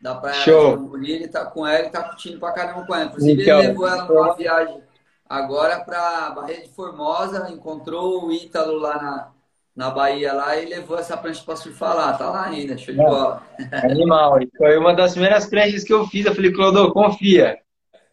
[0.02, 0.98] da Praia Show.
[0.98, 3.06] ele tá com ela e tá curtindo pra caramba com ela.
[3.06, 4.84] Inclusive, então, ele levou ela numa viagem
[5.28, 9.32] agora pra Barreira de Formosa, encontrou o Ítalo lá na,
[9.80, 12.12] na Bahia lá e levou essa prancha pra surfar lá.
[12.12, 13.42] Tá lá ainda, show de bola.
[13.72, 14.38] Animal.
[14.58, 16.26] Foi uma das primeiras pranchas que eu fiz.
[16.26, 17.58] Eu falei, Clodô, confia.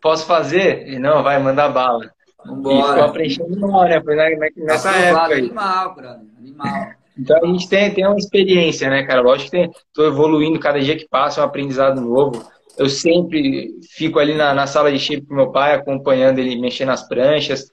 [0.00, 0.86] Posso fazer?
[0.86, 2.08] E não, vai, mandar bala.
[2.46, 2.76] Vambora.
[2.76, 4.00] E ficou a prancha animal, né?
[4.00, 5.34] Foi nessa tá época.
[5.34, 6.26] Animal, brother.
[6.38, 6.86] Animal.
[7.18, 9.22] Então a gente tem, tem uma experiência, né, cara?
[9.22, 12.46] Lógico que estou evoluindo cada dia que passa, é um aprendizado novo.
[12.76, 16.84] Eu sempre fico ali na, na sala de shape com meu pai, acompanhando ele mexer
[16.84, 17.72] nas pranchas,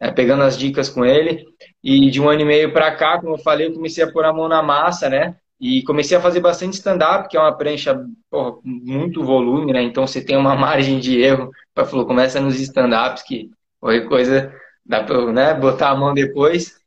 [0.00, 1.44] é, pegando as dicas com ele.
[1.84, 4.24] E de um ano e meio para cá, como eu falei, eu comecei a pôr
[4.24, 5.36] a mão na massa, né?
[5.60, 9.82] E comecei a fazer bastante stand-up, que é uma prancha porra, muito volume, né?
[9.82, 11.50] Então você tem uma margem de erro.
[11.74, 16.80] Pai falou, começa nos stand-ups, que qualquer coisa dá para né, botar a mão depois.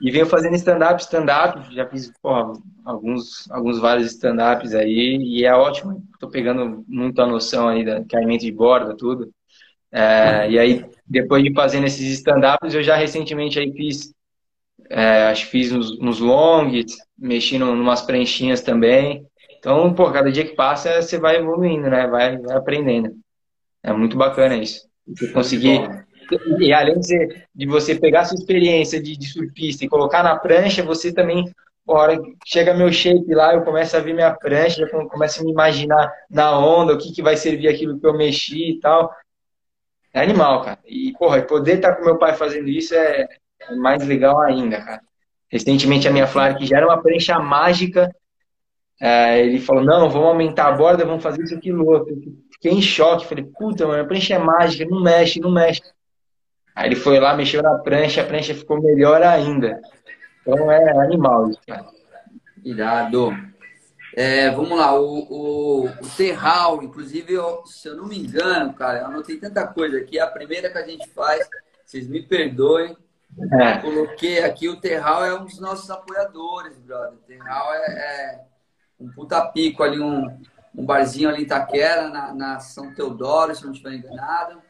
[0.00, 2.52] E venho fazendo stand-up, stand-up, já fiz porra,
[2.84, 6.02] alguns, alguns vários stand-ups aí, e é ótimo.
[6.12, 9.32] Estou pegando muito a noção aí da caimento de borda, tudo.
[9.92, 14.12] É, e aí, depois de fazendo esses stand-ups, eu já recentemente aí fiz,
[14.88, 19.26] é, acho que fiz nos, nos longs, mexi em umas pranchinhas também.
[19.58, 22.06] Então, pô, cada dia que passa, você vai evoluindo, né?
[22.06, 23.12] Vai, vai aprendendo.
[23.82, 24.88] É muito bacana isso.
[25.06, 26.02] Você conseguir
[26.58, 30.82] e além de, de você pegar sua experiência de, de surfista e colocar na prancha,
[30.82, 31.44] você também,
[31.86, 35.50] hora chega meu shape lá, eu começo a ver minha prancha, já começo a me
[35.50, 39.12] imaginar na onda, o que, que vai servir aquilo que eu mexi e tal.
[40.12, 40.78] É animal, cara.
[40.86, 43.26] E, porra, poder estar com meu pai fazendo isso é,
[43.60, 45.00] é mais legal ainda, cara.
[45.50, 48.14] Recentemente a minha Flávia, que já era uma prancha mágica,
[49.00, 52.14] é, ele falou, não, vamos aumentar a borda, vamos fazer isso, aquilo, outro.
[52.52, 55.82] Fiquei em choque, falei, puta, mano, a prancha é mágica, não mexe, não mexe.
[56.74, 59.80] Aí ele foi lá, mexeu na prancha, a prancha ficou melhor ainda.
[60.40, 61.86] Então é animal isso, cara.
[62.64, 63.32] Irado.
[64.14, 69.00] É, vamos lá, o, o, o Terral, inclusive, eu, se eu não me engano, cara,
[69.00, 70.18] eu anotei tanta coisa aqui.
[70.18, 71.48] A primeira que a gente faz,
[71.84, 72.96] vocês me perdoem,
[73.60, 73.78] é.
[73.78, 77.14] coloquei aqui, o Terral é um dos nossos apoiadores, brother.
[77.14, 78.44] O Terral é, é
[79.00, 80.38] um puta pico ali, um,
[80.74, 84.60] um barzinho ali em Itaquera, na, na São Teodoro, se não estiver enganado.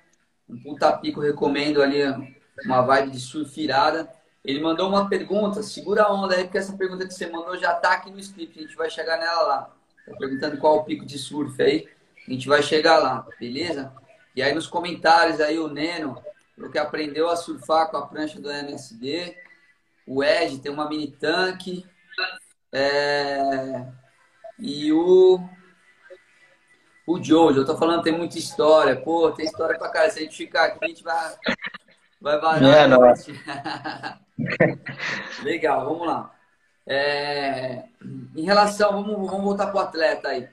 [0.48, 2.02] Um puta pico, recomendo ali
[2.64, 4.08] uma vibe de surf irada.
[4.44, 7.74] Ele mandou uma pergunta, segura a onda aí, porque essa pergunta que você mandou já
[7.74, 9.70] tá aqui no script, a gente vai chegar nela lá.
[10.04, 11.88] Tá perguntando qual o pico de surf aí,
[12.26, 13.92] a gente vai chegar lá, beleza?
[14.34, 16.20] E aí nos comentários aí o Neno,
[16.58, 19.36] o que aprendeu a surfar com a prancha do MSD,
[20.06, 21.86] o Ed tem uma mini tanque,
[22.72, 23.86] é...
[24.58, 25.38] e o
[27.06, 30.22] o Jojo, eu tô falando tem muita história, pô, tem história pra cara, se a
[30.22, 31.36] gente ficar aqui, a gente vai
[32.20, 32.62] vai varar.
[32.62, 32.88] É,
[35.42, 36.34] Legal, vamos lá.
[36.86, 37.84] É,
[38.36, 40.48] em relação, vamos, vamos voltar para o atleta aí.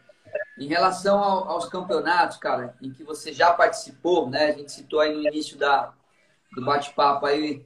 [0.57, 4.47] Em relação ao, aos campeonatos, cara, em que você já participou, né?
[4.47, 5.93] A gente citou aí no início da,
[6.53, 7.65] do bate-papo aí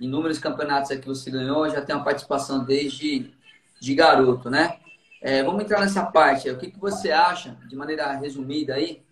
[0.00, 3.32] inúmeros campeonatos que você ganhou, já tem uma participação desde
[3.80, 4.78] de garoto, né?
[5.20, 6.50] É, vamos entrar nessa parte.
[6.50, 9.02] O que, que você acha, de maneira resumida aí,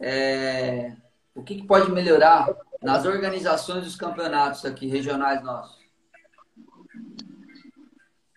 [0.00, 0.96] é,
[1.34, 2.48] o que, que pode melhorar
[2.82, 5.81] nas organizações dos campeonatos aqui regionais nossos?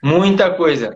[0.06, 0.96] Muita coisa.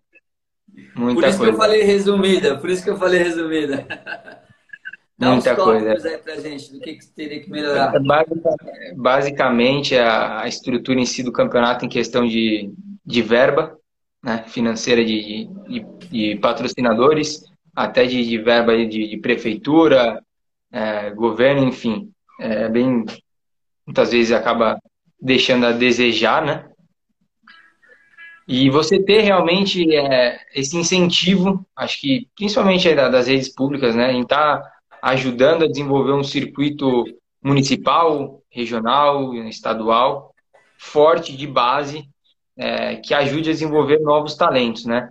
[0.95, 1.43] Muita por isso coisa.
[1.43, 3.87] que eu falei resumida, por isso que eu falei resumida.
[5.17, 6.07] Dá Muita coisa.
[6.07, 7.91] aí pra gente do que, que teria que melhorar.
[8.95, 12.71] Basicamente, a, estrutura em si do campeonato em questão de,
[13.03, 13.77] de verba
[14.23, 17.43] né, financeira de, de, de patrocinadores,
[17.75, 20.23] até de, de verba de, de prefeitura,
[20.71, 22.11] é, governo, enfim.
[22.39, 23.03] É bem,
[23.85, 24.79] muitas vezes acaba
[25.19, 26.68] deixando a desejar, né?
[28.51, 34.21] E você ter realmente é, esse incentivo, acho que principalmente das redes públicas, né, em
[34.21, 34.71] estar tá
[35.03, 37.03] ajudando a desenvolver um circuito
[37.43, 40.33] municipal, regional, estadual,
[40.79, 42.09] forte de base,
[42.57, 45.09] é, que ajude a desenvolver novos talentos, né?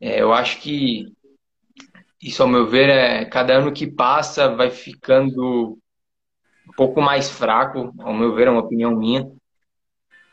[0.00, 1.06] É, eu acho que
[2.20, 5.78] isso, ao meu ver, é cada ano que passa vai ficando
[6.68, 9.24] um pouco mais fraco, ao meu ver, é uma opinião minha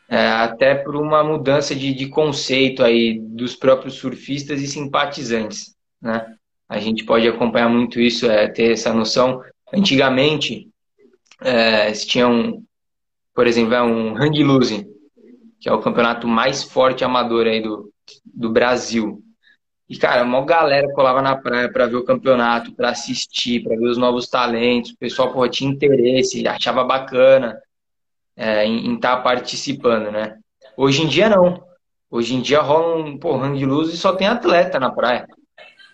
[0.09, 6.35] é, até por uma mudança de, de conceito aí dos próprios surfistas e simpatizantes, né?
[6.67, 9.41] A gente pode acompanhar muito isso, é, ter essa noção.
[9.71, 10.69] Antigamente,
[11.41, 12.63] é, tinha um,
[13.35, 14.87] por exemplo, é um hang loose,
[15.59, 17.91] que é o campeonato mais forte amador aí do,
[18.25, 19.21] do Brasil.
[19.87, 23.87] E, cara, uma galera colava na praia para ver o campeonato, para assistir, para ver
[23.87, 24.91] os novos talentos.
[24.91, 27.55] O pessoal porra, tinha interesse, achava bacana
[28.35, 30.37] é, em estar tá participando, né?
[30.75, 31.63] Hoje em dia não.
[32.09, 35.27] Hoje em dia rola um porrão de luz e só tem atleta na praia.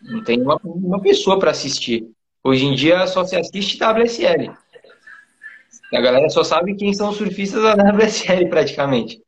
[0.02, 2.06] Não tem uma, uma pessoa para assistir.
[2.44, 4.52] Hoje em dia só se assiste WSL.
[5.94, 9.22] A galera só sabe quem são os surfistas da WSL praticamente.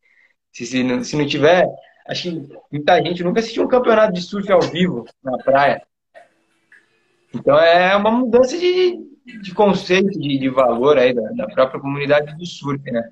[0.51, 1.65] Se, se, não, se não tiver,
[2.07, 5.81] acho que muita gente nunca assistiu um campeonato de surf ao vivo na praia.
[7.33, 8.99] Então é uma mudança de,
[9.39, 13.09] de conceito, de, de valor aí da, da, própria comunidade do surf, né?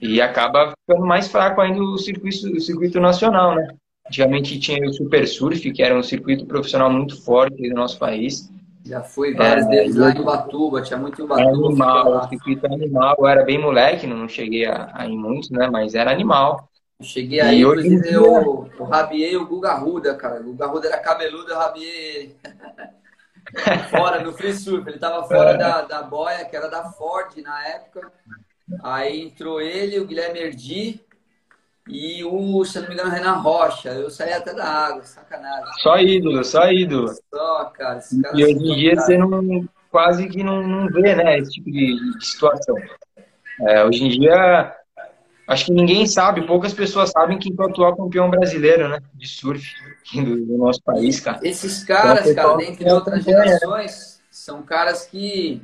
[0.00, 3.68] E acaba ficando mais fraco ainda o circuito, o circuito nacional, né?
[4.06, 8.50] Antigamente tinha o Super Surf, que era um circuito profissional muito forte no nosso país.
[8.84, 11.66] Já fui vários é, deles lá em Ubatuba, tinha muito em Ubatuba.
[11.66, 13.16] Animal, o circuito animal.
[13.18, 15.70] Eu era bem moleque, não cheguei a, a ir muitos, né?
[15.70, 16.68] Mas era animal.
[17.00, 20.40] Eu cheguei aí, e hoje eu, eu rabiei o Guga Ruda, cara.
[20.42, 22.36] O Guga Ruda era cabeludo, eu rabiei
[23.90, 24.88] fora no free surf.
[24.88, 25.56] Ele tava fora é.
[25.56, 28.12] da, da boia, que era da Ford na época.
[28.82, 31.00] Aí entrou ele, o Guilherme Erdi
[31.88, 33.90] e o, se não me engano, Renan Rocha.
[33.90, 35.72] Eu saí até da água, sacanagem.
[35.82, 37.08] Só ídolo, só ídolo.
[37.32, 38.00] Só, cara.
[38.34, 42.18] E hoje em dia você não, quase que não, não vê, né, esse tipo de,
[42.18, 42.76] de situação.
[43.68, 44.74] É, hoje em dia,
[45.46, 49.28] acho que ninguém sabe, poucas pessoas sabem quem é o atual campeão brasileiro, né, de
[49.28, 49.62] surf
[50.12, 51.40] do, do nosso país, cara.
[51.42, 55.62] Esses caras, então, cara, dentre outras gerações, são caras que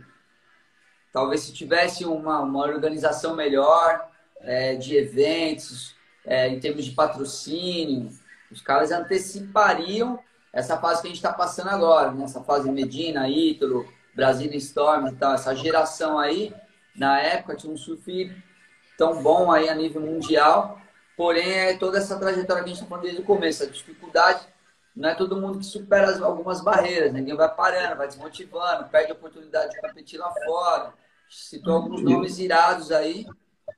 [1.13, 4.09] talvez se tivesse uma, uma organização melhor
[4.41, 8.11] é, de eventos, é, em termos de patrocínio,
[8.51, 10.19] os caras antecipariam
[10.53, 12.45] essa fase que a gente está passando agora, nessa né?
[12.45, 16.53] fase Medina, Ítalo, Brasil Storm e tal, essa geração aí,
[16.97, 18.35] na época tinha um surf
[18.99, 20.81] tão bom aí a nível mundial,
[21.21, 24.41] porém é toda essa trajetória que a gente está falando desde o começo, a dificuldade,
[24.97, 29.15] não é todo mundo que supera algumas barreiras, ninguém vai parando, vai desmotivando, perde a
[29.15, 30.95] oportunidade de competir lá fora,
[31.29, 33.27] citou alguns nomes irados aí,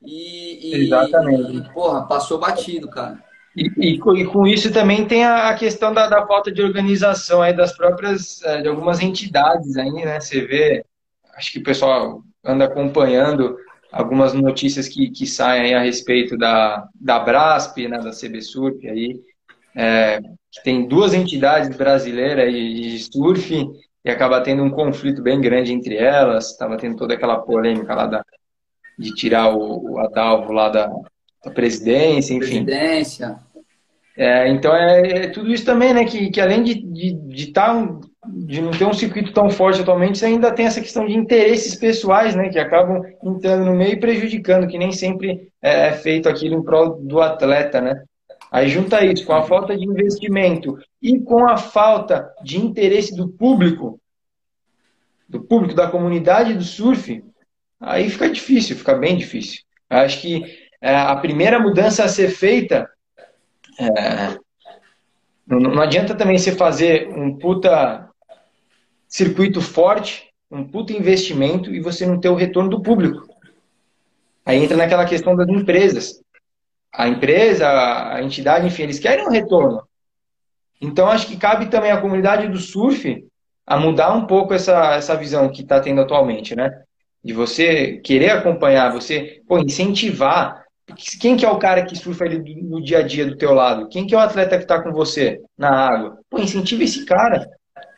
[0.01, 1.57] e, e, Exatamente.
[1.57, 3.19] E, porra, passou batido, cara.
[3.57, 7.53] E, e, e, com isso também tem a questão da, da, falta de organização aí
[7.53, 10.21] das próprias, é, de algumas entidades aí, né?
[10.21, 10.87] Você vê,
[11.35, 13.59] acho que o pessoal anda acompanhando
[13.93, 19.21] algumas notícias que, que saem a respeito da, da Brasp, né, da CBSURF aí,
[19.77, 20.19] é,
[20.51, 23.67] que tem duas entidades brasileiras de surf
[24.05, 28.07] e acaba tendo um conflito bem grande entre elas, estava tendo toda aquela polêmica lá
[28.07, 28.25] da,
[28.99, 30.91] de tirar o, o Adalvo lá da,
[31.45, 32.65] da presidência, enfim.
[32.65, 33.39] Presidência.
[34.17, 36.05] É, então é, é, tudo isso também, né?
[36.05, 39.81] Que, que além de, de, de, tá um, de não ter um circuito tão forte
[39.81, 42.49] atualmente, você ainda tem essa questão de interesses pessoais, né?
[42.49, 46.63] Que acabam entrando no meio e prejudicando, que nem sempre é, é feito aquilo em
[46.63, 48.05] prol do atleta, né?
[48.51, 53.29] Aí junta isso com a falta de investimento e com a falta de interesse do
[53.29, 53.99] público,
[55.29, 57.25] do público, da comunidade do surf,
[57.81, 59.63] aí fica difícil, fica bem difícil.
[59.89, 60.45] Acho que
[60.81, 62.89] é, a primeira mudança a ser feita.
[63.81, 64.39] É,
[65.47, 68.12] não, não adianta também você fazer um puta
[69.13, 73.29] circuito forte, um puta investimento e você não ter o retorno do público.
[74.45, 76.23] Aí entra naquela questão das empresas.
[76.91, 79.83] A empresa, a entidade, enfim, eles querem um retorno.
[80.81, 83.23] Então acho que cabe também à comunidade do surf
[83.67, 86.83] a mudar um pouco essa, essa visão que está tendo atualmente, né?
[87.23, 90.63] De você querer acompanhar, você pô, incentivar
[91.21, 93.89] quem que é o cara que surfa ali no dia a dia do teu lado?
[93.89, 96.19] Quem que é o atleta que está com você na água?
[96.29, 97.49] Pô, incentiva esse cara.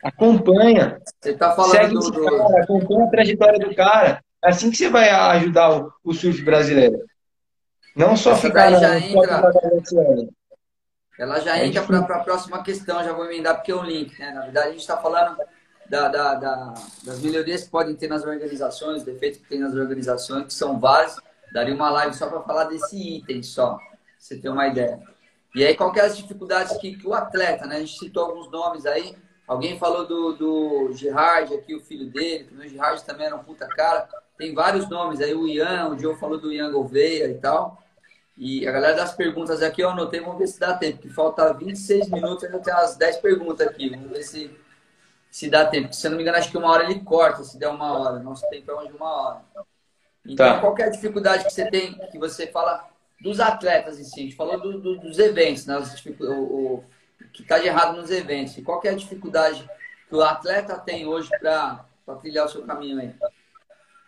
[0.05, 1.01] Acompanha.
[1.19, 4.21] Você tá falando segue do, esse cara, acompanha a trajetória do cara.
[4.43, 7.03] É assim que você vai ajudar o, o surf brasileiro.
[7.95, 9.41] Não só Essa ficar já entra,
[11.17, 14.19] Ela já é entra para a próxima questão, já vou emendar porque é um link.
[14.19, 14.31] Né?
[14.31, 15.37] Na verdade, a gente está falando
[15.89, 20.45] da, da, da, das melhorias que podem ter nas organizações, defeitos que tem nas organizações,
[20.45, 21.17] que são vários
[21.55, 23.87] Daria uma live só para falar desse item só, pra
[24.19, 24.99] você ter uma ideia.
[25.55, 27.77] E aí, qual que é as dificuldades que, que, o atleta, né?
[27.77, 29.15] A gente citou alguns nomes aí.
[29.47, 33.43] Alguém falou do, do Gerard aqui, o filho dele, que o Gerard também era um
[33.43, 34.07] puta cara.
[34.37, 37.81] Tem vários nomes aí, o Ian, o Joe falou do Ian Gouveia e tal.
[38.37, 41.53] E a galera das perguntas aqui eu anotei, vamos ver se dá tempo, que falta
[41.53, 43.89] 26 minutos, ainda tem umas 10 perguntas aqui.
[43.89, 44.51] Vamos ver se,
[45.31, 45.93] se dá tempo.
[45.93, 48.19] Se eu não me engano, acho que uma hora ele corta, se der uma hora.
[48.19, 49.41] Nosso tempo é de uma hora.
[50.25, 50.59] Então, tá.
[50.59, 52.89] qual é a dificuldade que você tem, que você fala
[53.21, 54.19] dos atletas em si?
[54.19, 55.77] A gente falou do, do, dos eventos, né?
[55.77, 56.83] o, o,
[57.35, 58.57] que está de errado nos eventos.
[58.57, 59.67] E qual é a dificuldade
[60.07, 61.85] que o atleta tem hoje para
[62.21, 63.11] trilhar o seu caminho aí?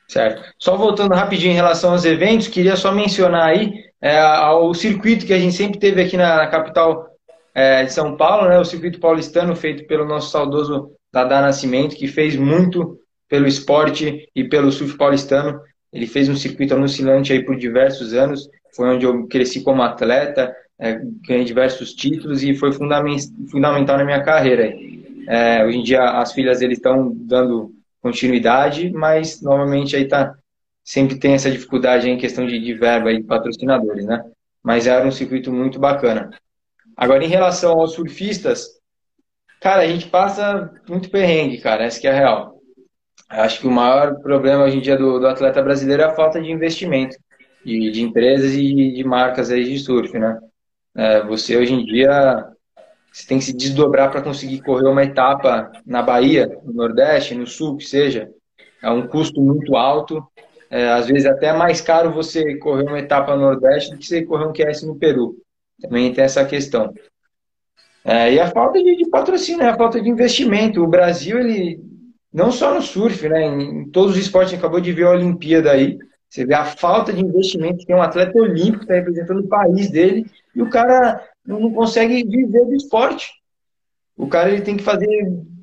[0.08, 0.42] Certo.
[0.58, 5.34] Só voltando rapidinho em relação aos eventos, queria só mencionar aí é, o circuito que
[5.34, 7.10] a gente sempre teve aqui na, na capital
[7.54, 8.58] é, de São Paulo, né?
[8.58, 14.44] O circuito paulistano feito pelo nosso saudoso Dadá Nascimento, que fez muito pelo esporte e
[14.44, 15.60] pelo surf paulistano.
[15.92, 20.56] Ele fez um circuito alucinante aí por diversos anos, foi onde eu cresci como atleta,
[20.80, 24.74] é, ganhei diversos títulos e foi fundamental na minha carreira.
[25.28, 30.34] É, hoje em dia as filhas dele estão dando continuidade, mas normalmente aí tá
[30.84, 34.24] sempre tem essa dificuldade em questão de, de verba e patrocinadores, né?
[34.64, 36.30] Mas era um circuito muito bacana.
[36.96, 38.68] Agora em relação aos surfistas,
[39.62, 42.58] cara, a gente passa muito perrengue, cara, essa que é a real.
[43.30, 46.42] Acho que o maior problema hoje em dia do, do atleta brasileiro é a falta
[46.42, 47.18] de investimento
[47.66, 50.40] de, de empresas e de, de, marcas aí de surf, né?
[50.98, 52.48] É, você hoje em dia
[53.12, 57.46] você tem que se desdobrar para conseguir correr uma etapa na Bahia, no Nordeste, no
[57.46, 58.30] Sul, que seja.
[58.82, 60.26] É um custo muito alto.
[60.70, 64.06] É, às vezes até é mais caro você correr uma etapa no Nordeste do que
[64.06, 65.36] você correr um QS no Peru.
[65.80, 66.94] Também tem essa questão.
[68.04, 69.70] É, e a falta de, de patrocínio, né?
[69.70, 70.84] a falta de investimento.
[70.84, 71.80] O Brasil, ele
[72.34, 73.46] não só no surf, né?
[73.46, 75.98] Em todos os esportes, acabou de ver a Olimpíada aí.
[76.30, 79.48] Você vê a falta de investimento que tem um atleta olímpico que está representando o
[79.48, 83.32] país dele e o cara não consegue viver do esporte.
[84.16, 85.08] O cara ele tem que fazer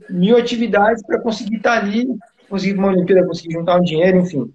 [0.09, 2.07] mil atividades para conseguir estar tá ali,
[2.49, 4.53] conseguir uma Olimpíada, conseguir juntar um dinheiro, enfim.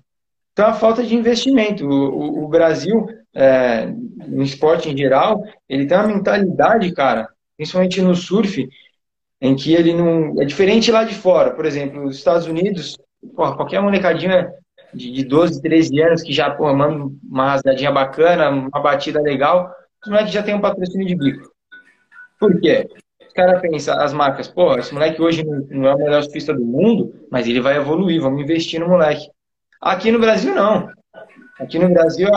[0.53, 1.85] Então, a falta de investimento.
[1.85, 3.85] O, o, o Brasil, é,
[4.27, 8.67] no esporte em geral, ele tem uma mentalidade, cara, principalmente no surf,
[9.41, 10.41] em que ele não.
[10.41, 11.51] É diferente lá de fora.
[11.51, 12.97] Por exemplo, nos Estados Unidos,
[13.35, 14.51] porra, qualquer molecadinha
[14.93, 19.73] de, de 12, 13 anos que já porra, manda uma rasgadinha bacana, uma batida legal,
[20.03, 21.51] os moleques já tem um patrocínio de bico.
[22.39, 22.87] Por quê?
[23.21, 26.65] Os caras pensam, as marcas, pô, esse moleque hoje não é o melhor surfista do
[26.65, 29.29] mundo, mas ele vai evoluir, vamos investir no moleque.
[29.81, 30.89] Aqui no Brasil, não.
[31.59, 32.29] Aqui no Brasil,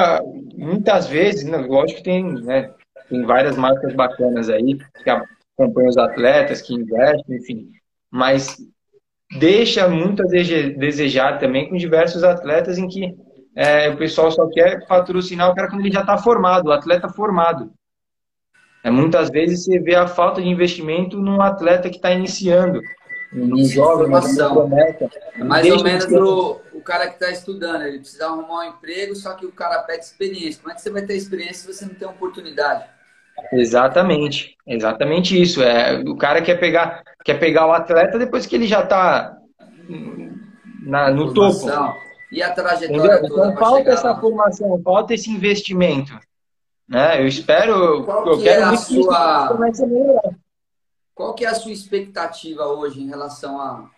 [0.56, 2.70] muitas vezes, né, lógico que tem, né,
[3.08, 7.70] tem várias marcas bacanas aí, que acompanha os atletas, que investem, enfim.
[8.10, 8.56] Mas
[9.38, 13.14] deixa muito a desejar também com diversos atletas em que
[13.54, 17.08] é, o pessoal só quer patrocinar o cara quando ele já está formado, o atleta
[17.08, 17.72] formado.
[18.82, 22.80] É, muitas vezes você vê a falta de investimento num atleta que está iniciando,
[23.32, 24.08] num jovem,
[25.34, 29.14] É mais ou menos o, o cara que está estudando, ele precisa arrumar um emprego,
[29.14, 30.60] só que o cara pede experiência.
[30.60, 32.84] Como é que você vai ter experiência se você não tem oportunidade?
[33.52, 35.62] Exatamente, exatamente isso.
[35.62, 39.36] É, o cara quer pegar, quer pegar o atleta depois que ele já está
[39.88, 41.66] no topo.
[42.30, 43.28] E a trajetória Entendeu?
[43.28, 44.20] toda Então falta essa lá.
[44.20, 46.18] formação, falta esse investimento.
[46.88, 47.20] Né?
[47.20, 49.58] Eu espero, Qual eu quero é a sua...
[51.14, 53.90] Qual que é a sua expectativa hoje em relação a,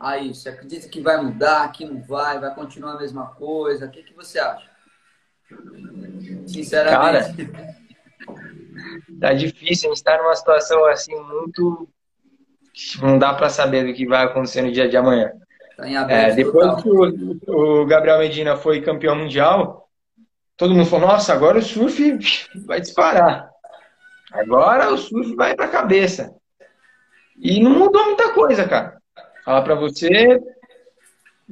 [0.00, 0.40] a isso?
[0.40, 3.84] Você acredita que vai mudar, que não vai, vai continuar a mesma coisa?
[3.86, 4.70] O que, que você acha?
[6.46, 7.44] Sinceramente.
[7.44, 7.76] Cara,
[9.20, 11.88] tá difícil, a gente está numa situação assim muito.
[13.00, 15.32] Não dá para saber do que vai acontecer no dia de amanhã.
[15.76, 16.82] Tá em aberto, é, depois total.
[16.82, 19.88] que o, o, Gabriel Medina foi campeão mundial,
[20.56, 22.18] todo mundo falou: nossa, agora o surf
[22.66, 23.50] vai disparar.
[24.32, 26.34] Agora o surf vai para a cabeça.
[27.38, 28.96] E não mudou muita coisa, cara.
[29.44, 30.40] Falar para você,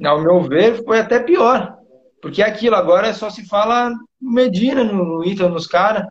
[0.03, 1.77] ao meu ver, foi até pior.
[2.21, 6.05] Porque aquilo agora só se fala no Medina, no, no Ita, nos caras.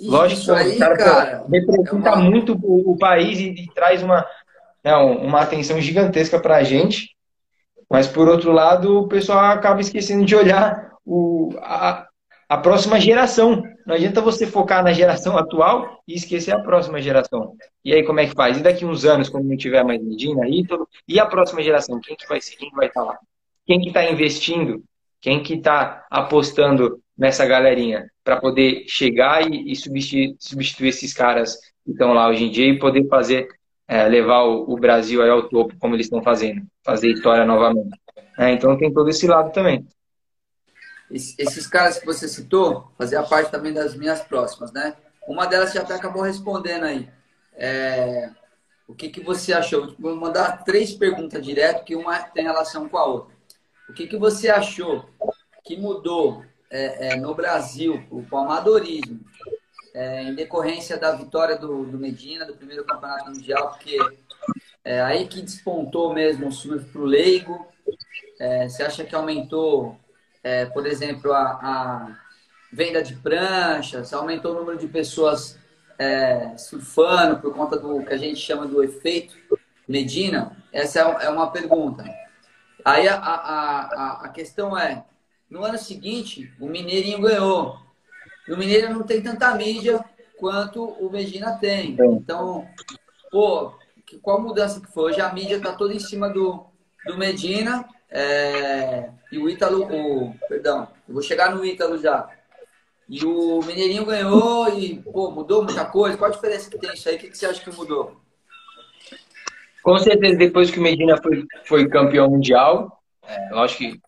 [0.00, 2.16] Lógico que aí, cara, cara, representa é uma...
[2.16, 4.24] muito o, o, país e, e traz uma,
[4.84, 7.16] né, uma atenção gigantesca para a gente.
[7.90, 12.06] Mas, por outro lado, o pessoal acaba esquecendo de olhar o, a,
[12.48, 13.62] a próxima geração.
[13.86, 17.54] Não adianta você focar na geração atual e esquecer a próxima geração.
[17.84, 18.58] E aí, como é que faz?
[18.58, 21.98] E daqui uns anos, quando não tiver mais Medina, Ítalo, e a próxima geração?
[22.00, 22.56] Quem que vai ser?
[22.56, 23.18] Quem que vai estar lá?
[23.66, 24.84] Quem que está investindo?
[25.20, 31.58] Quem que está apostando nessa galerinha para poder chegar e, e substituir, substituir, esses caras
[31.84, 33.48] que estão lá hoje em dia e poder fazer
[33.88, 37.98] é, levar o, o, Brasil aí ao topo como eles estão fazendo, fazer história novamente.
[38.38, 39.86] É, então tem todo esse lado também.
[41.10, 44.94] Esses caras que você citou fazia parte também das minhas próximas, né?
[45.26, 47.08] Uma delas já até acabou respondendo aí.
[47.54, 48.30] É,
[48.86, 49.94] o que, que você achou?
[49.98, 53.34] Vou mandar três perguntas direto, que uma tem relação com a outra.
[53.88, 55.08] O que, que você achou
[55.64, 59.20] que mudou é, é, no Brasil, o, amadorismo,
[59.94, 63.98] é, em decorrência da vitória do, do, Medina, do primeiro campeonato mundial, porque
[64.84, 67.66] é aí que despontou mesmo o surf para o leigo.
[68.38, 69.98] É, você acha que aumentou,
[70.42, 72.18] é, por exemplo, a, a,
[72.70, 75.58] venda de pranchas, aumentou o número de pessoas
[75.98, 79.34] é, surfando por conta do que a gente chama do efeito
[79.88, 80.56] Medina?
[80.70, 82.04] Essa é, uma pergunta.
[82.84, 85.04] Aí a, a, a questão é,
[85.50, 87.78] no ano seguinte, o Mineirinho ganhou.
[88.46, 90.04] E o Mineiro não tem tanta mídia
[90.38, 91.96] quanto o Medina tem.
[92.00, 92.66] Então,
[93.30, 93.72] pô,
[94.22, 95.12] qual mudança que foi?
[95.12, 96.64] Hoje a mídia está toda em cima do,
[97.06, 102.28] do Medina é, e o Ítalo, o, perdão, eu vou chegar no Ítalo já.
[103.08, 106.16] E o Mineirinho ganhou e, pô, mudou muita coisa.
[106.16, 107.16] Qual a diferença que tem isso aí?
[107.16, 108.16] O que, que você acha que mudou?
[109.82, 114.00] Com certeza, depois que o Medina foi, foi campeão mundial, é, lógico que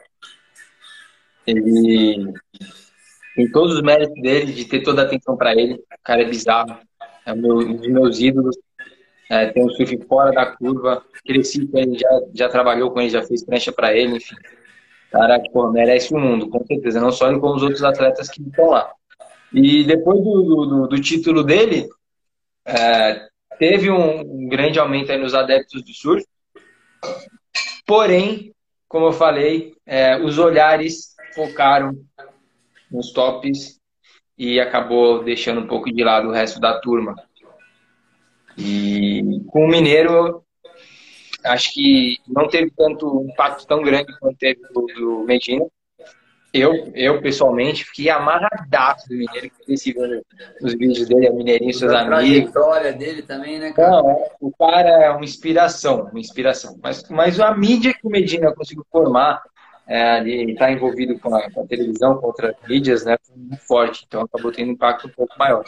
[1.50, 2.32] ele
[3.34, 5.74] tem todos os méritos dele, de ter toda a atenção para ele.
[5.74, 6.78] O cara é bizarro.
[7.24, 8.56] É meu, um dos meus ídolos.
[9.30, 11.04] É, tem um surf fora da curva.
[11.24, 14.36] Cresci com ele, já, já trabalhou com ele, já fez prancha para ele, enfim.
[15.10, 17.00] Cara, que pô, merece o mundo, com certeza.
[17.00, 18.90] Não só ele, como os outros atletas que estão lá.
[19.52, 21.88] E depois do, do, do título dele,
[22.64, 23.28] é,
[23.58, 26.24] teve um, um, grande aumento nos adeptos do surf.
[27.86, 28.52] Porém,
[28.90, 31.92] como eu falei, é, os olhares focaram
[32.90, 33.78] nos tops
[34.36, 37.14] e acabou deixando um pouco de lado o resto da turma.
[38.58, 40.44] E com o Mineiro,
[41.44, 45.64] acho que não teve tanto impacto tão grande quanto teve do, do Medina.
[46.52, 50.20] Eu, eu, pessoalmente, fiquei amarradaço do Mineiro, que cresci vendo
[50.60, 52.46] os vídeos dele, a Mineirinho e seus a amigos.
[52.46, 53.90] A história dele também, né, cara?
[53.90, 56.76] Não, o cara é uma inspiração, uma inspiração.
[56.82, 59.40] Mas, mas a mídia que o Medina conseguiu formar,
[59.86, 64.04] é, ele está envolvido com a, com a, televisão, com outras mídias, né, muito forte,
[64.06, 65.64] então acabou tendo um impacto um pouco maior.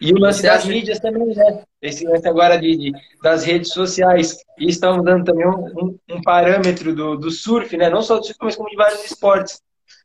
[0.00, 1.62] E o lance das mídias também, né?
[1.80, 2.92] Esse lance agora de, de
[3.22, 4.36] das redes sociais.
[4.58, 7.88] E estamos dando também um, um, um, parâmetro do, do surf, né?
[7.88, 9.62] Não só do surf, mas como de vários esportes.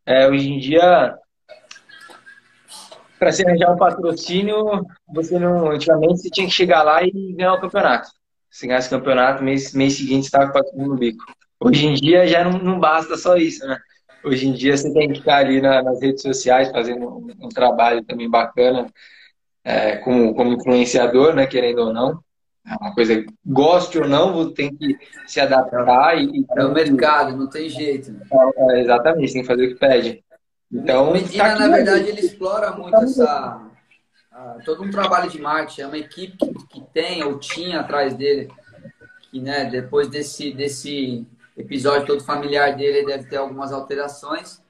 [0.08, 1.18] É, hoje em dia,
[3.20, 5.70] para se arranjar um patrocínio, você não.
[5.70, 8.08] Antigamente você tinha que chegar lá e ganhar o campeonato.
[8.50, 11.26] Se ganhasse o campeonato, mês, mês seguinte estava com o patrocínio no bico.
[11.60, 13.78] Hoje em dia já não, não basta só isso, né?
[14.24, 17.50] Hoje em dia você tem que estar ali na, nas redes sociais fazendo um, um
[17.50, 18.88] trabalho também bacana
[19.62, 21.46] é, como, como influenciador, né?
[21.46, 22.24] Querendo ou não.
[22.68, 26.22] É uma coisa, goste ou não, tem que se adaptar.
[26.22, 28.14] E, é o mercado, não tem jeito.
[28.32, 30.24] É, é, exatamente, tem que fazer o que pede.
[30.72, 33.66] Então, o Medina, tá na verdade, ele explora muito essa,
[34.30, 38.14] a, todo um trabalho de marketing, é uma equipe que, que tem ou tinha atrás
[38.14, 38.52] dele,
[39.32, 44.62] que né, depois desse, desse episódio todo familiar dele deve ter algumas alterações,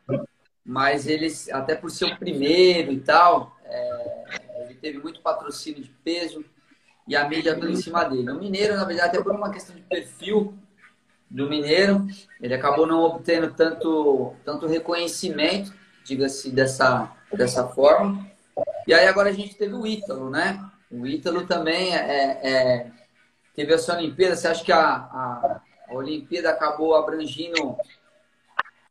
[0.63, 4.23] mas eles, até por ser o primeiro e tal, é,
[4.65, 6.45] ele teve muito patrocínio de peso
[7.07, 8.29] e a mídia toda em cima dele.
[8.29, 10.53] O Mineiro, na verdade, até por uma questão de perfil
[11.29, 12.05] do Mineiro,
[12.41, 18.27] ele acabou não obtendo tanto, tanto reconhecimento, diga-se dessa, dessa forma.
[18.85, 20.63] E aí agora a gente teve o Ítalo, né?
[20.89, 22.91] O Ítalo também é, é,
[23.55, 24.35] teve a sua Olimpíada.
[24.35, 27.77] Você acha que a, a, a Olimpíada acabou abrangindo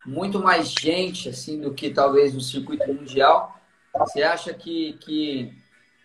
[0.04, 3.58] muito mais gente assim do que talvez o circuito mundial?
[3.98, 5.54] Você acha que, que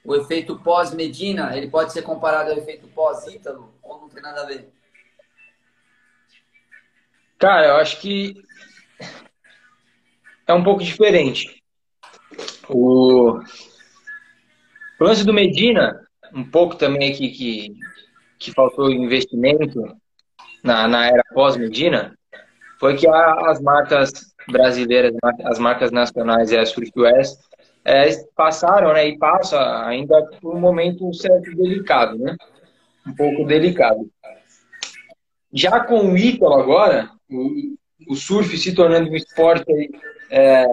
[0.04, 4.46] o efeito pós-Medina, ele pode ser comparado ao efeito pós-Ítalo ou não tem nada a
[4.46, 4.70] ver?
[7.38, 8.36] Cara, eu acho que
[10.48, 11.62] é um pouco diferente.
[12.70, 13.40] O,
[15.00, 17.76] o lance do Medina, um pouco também aqui que,
[18.40, 19.98] que faltou investimento
[20.64, 22.16] na, na era pós-Medina,
[22.80, 24.12] foi que as marcas
[24.48, 27.40] brasileiras, as marcas nacionais e a Swift West
[27.84, 32.36] é, passaram, né, e passa ainda por um momento certo delicado, né?
[33.08, 34.10] Um pouco delicado.
[35.54, 37.76] Já com o Ítalo agora, o,
[38.08, 39.92] o surf se tornando um esporte
[40.30, 40.66] é,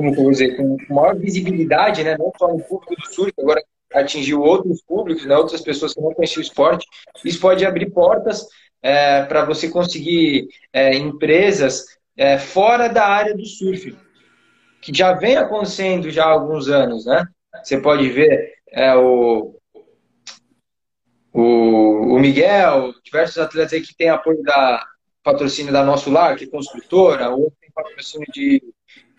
[0.00, 3.62] como eu vou dizer, com maior visibilidade, né, não só no público do surf, agora
[3.92, 6.86] atingiu outros públicos, né, outras pessoas que não conheciam o esporte,
[7.24, 8.46] isso pode abrir portas
[8.82, 11.84] é, para você conseguir é, empresas
[12.16, 13.94] é, fora da área do surf
[14.80, 17.26] que já vem acontecendo já há alguns anos, né?
[17.62, 19.54] Você pode ver é, o,
[21.32, 24.86] o, o Miguel, diversos atletas aí que têm apoio da
[25.22, 28.62] patrocínio da Nosso Lar, que é construtora, ou tem patrocínio de,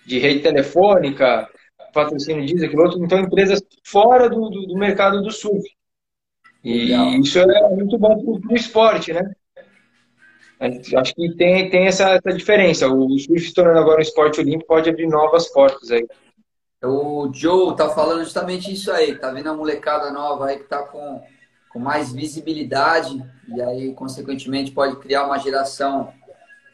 [0.06, 1.48] de rede telefônica,
[1.94, 3.04] patrocínio disso, aquilo outro.
[3.04, 5.64] Então, empresas fora do, do, do mercado do surf.
[6.64, 7.10] E Legal.
[7.20, 9.32] isso é muito bom para o esporte, né?
[10.62, 12.88] Acho que tem, tem essa, essa diferença.
[12.88, 16.06] O surf se tornando agora um esporte olímpico pode abrir novas portas aí.
[16.84, 19.18] O Joe tá falando justamente isso aí.
[19.18, 21.22] Tá vendo a molecada nova aí que tá com,
[21.70, 26.14] com mais visibilidade e aí, consequentemente, pode criar uma geração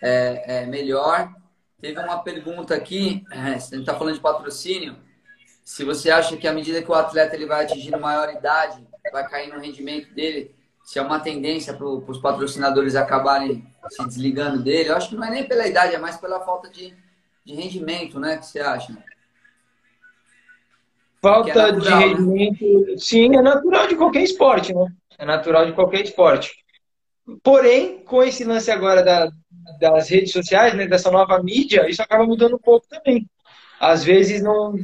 [0.01, 1.33] é, é, melhor.
[1.79, 4.97] Teve uma pergunta aqui, é, a gente tá falando de patrocínio.
[5.63, 9.27] Se você acha que à medida que o atleta ele vai atingindo maior idade, vai
[9.29, 14.89] cair no rendimento dele, se é uma tendência para os patrocinadores acabarem se desligando dele.
[14.89, 16.93] Eu acho que não é nem pela idade, é mais pela falta de,
[17.45, 18.35] de rendimento, né?
[18.35, 18.97] O que você acha?
[21.21, 22.07] Falta é natural, de né?
[22.07, 22.95] rendimento, né?
[22.97, 24.87] sim, é natural de qualquer esporte, né?
[25.17, 26.51] É natural de qualquer esporte.
[27.43, 29.29] Porém, com esse lance agora da,
[29.79, 33.27] das redes sociais, né, dessa nova mídia, isso acaba mudando um pouco também.
[33.79, 34.75] Às vezes não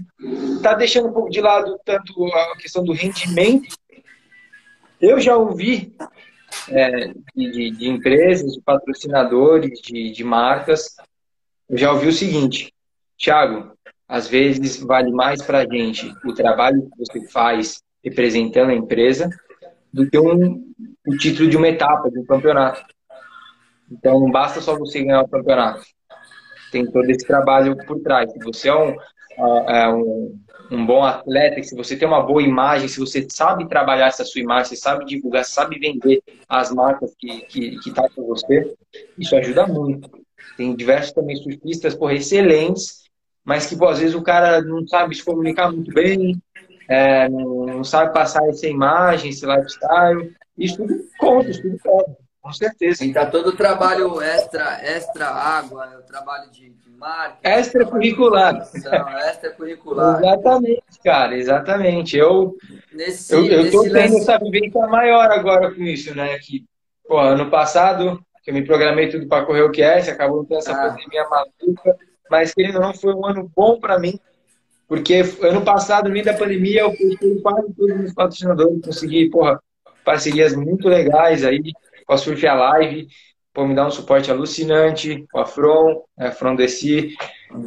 [0.56, 3.76] está deixando um pouco de lado tanto a questão do rendimento
[5.04, 5.94] eu já ouvi
[6.70, 10.96] é, de, de, empresas, de patrocinadores, de, de marcas,
[11.70, 12.74] eu já ouvi o seguinte,
[13.18, 13.74] Thiago,
[14.08, 19.30] às vezes vale mais para a gente o trabalho que você faz representando a empresa
[19.92, 20.72] do que um,
[21.08, 22.84] o título de uma etapa, de um campeonato.
[23.92, 25.84] Então, não basta só você ganhar o campeonato.
[26.72, 28.32] Tem todo esse trabalho por trás.
[28.44, 28.96] Você é um,
[29.70, 30.40] é um,
[30.72, 34.42] um bom atleta, se você tem uma boa imagem, se você sabe trabalhar essa sua
[34.42, 38.74] imagem, você sabe divulgar, sabe vender as marcas que que, que tá com você,
[39.18, 40.10] isso ajuda muito.
[40.58, 43.04] Tem diversos também surfistas, por excelentes,
[43.44, 46.42] mas que, pô, às vezes o cara não sabe se comunicar muito bem,
[46.88, 50.34] é, não, sabe passar essa imagem, esse lifestyle.
[50.58, 53.04] Isso tudo conta, isso tudo pode, com certeza.
[53.04, 56.72] Então, todo o trabalho extra, extra água, o trabalho de
[57.04, 57.60] marketing.
[57.60, 58.56] Extracurricular.
[59.30, 60.20] Extracurricular.
[60.20, 62.18] Exatamente, cara, exatamente.
[62.18, 62.56] Eu,
[62.94, 66.38] nesse, eu, eu tô tendo essa vivência maior agora com isso, né?
[66.40, 66.64] Que,
[67.06, 70.60] pô, ano passado, que eu me programei tudo para correr o que é, acabou tendo
[70.60, 70.90] essa ah.
[70.90, 71.98] pandemia maluca,
[72.32, 74.18] mas que não foi um ano bom para mim,
[74.88, 79.62] porque ano passado, no meio da pandemia, eu fui quase todos os patrocinadores, consegui, porra,
[80.06, 81.62] parcerias muito legais aí
[82.06, 83.08] com a Surf Live,
[83.54, 87.16] pô, me dá um suporte alucinante, o Afron, a Afron Desi,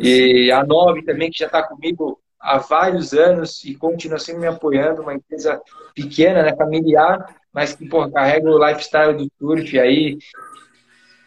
[0.01, 4.47] e a Nove também, que já está comigo há vários anos e continua sempre me
[4.49, 5.61] apoiando, uma empresa
[5.95, 10.19] pequena, né, familiar, mas que, pô, carrega o lifestyle do surf aí,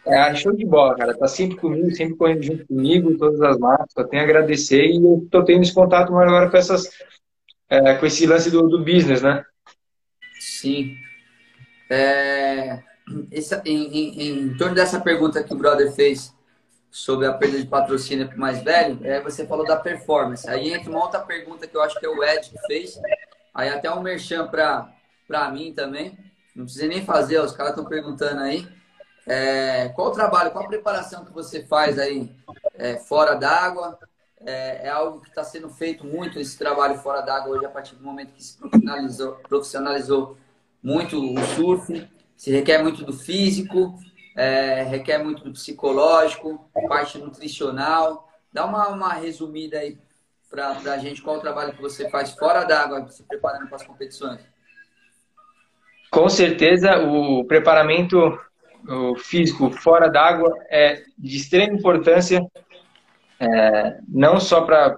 [0.06, 1.16] é show de bola, cara.
[1.16, 3.92] Tá sempre comigo, sempre correndo junto comigo, todas as marcas.
[3.92, 6.90] Só tenho a agradecer e eu tô tendo esse contato maior agora com essas,
[7.68, 9.44] é, com esse lance do, do business, né?
[10.40, 10.96] Sim.
[11.90, 12.82] É,
[13.30, 16.34] esse, em, em, em, torno dessa pergunta que o brother fez
[16.90, 20.48] sobre a perda de patrocínio para o mais velho, é, você falou da performance.
[20.48, 22.98] Aí entra uma outra pergunta que eu acho que é o Ed que fez.
[23.54, 26.18] Aí até um merchan para mim também.
[26.54, 28.66] Não precisa nem fazer, os caras estão perguntando aí.
[29.26, 32.34] É, qual o trabalho, qual a preparação que você faz aí
[32.74, 33.98] é, fora d'água?
[34.40, 37.94] É, é, algo que está sendo feito muito esse trabalho fora d'água hoje a partir
[37.94, 40.38] do momento que se profissionalizou, profissionalizou
[40.82, 42.08] muito o surf.
[42.40, 43.98] Se requer muito do físico,
[44.34, 48.30] é, requer muito do psicológico, parte nutricional.
[48.50, 49.98] Dá uma, uma resumida aí
[50.48, 53.86] para a gente qual o trabalho que você faz fora d'água, se preparando para as
[53.86, 54.40] competições.
[56.10, 58.40] Com certeza, o preparamento
[58.88, 62.40] o físico fora d'água é de extrema importância,
[63.38, 64.96] é, não só para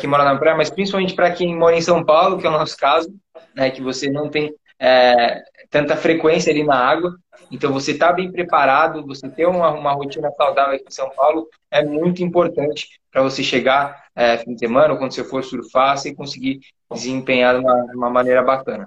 [0.00, 2.52] quem mora na praia, mas principalmente para quem mora em São Paulo, que é o
[2.52, 3.08] nosso caso,
[3.54, 5.40] né, que você não tem é,
[5.72, 7.16] tanta frequência ali na água.
[7.50, 11.48] Então, você está bem preparado, você ter uma, uma rotina saudável aqui em São Paulo
[11.70, 15.96] é muito importante para você chegar é, fim de semana ou quando você for surfar,
[15.96, 16.60] você conseguir
[16.92, 18.86] desempenhar de uma, uma maneira bacana.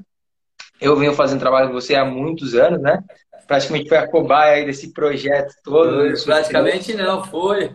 [0.79, 3.03] Eu venho fazendo trabalho com você há muitos anos, né?
[3.47, 6.13] Praticamente foi a cobaia aí desse projeto todo.
[6.23, 7.71] praticamente não, foi.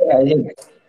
[0.00, 0.22] É,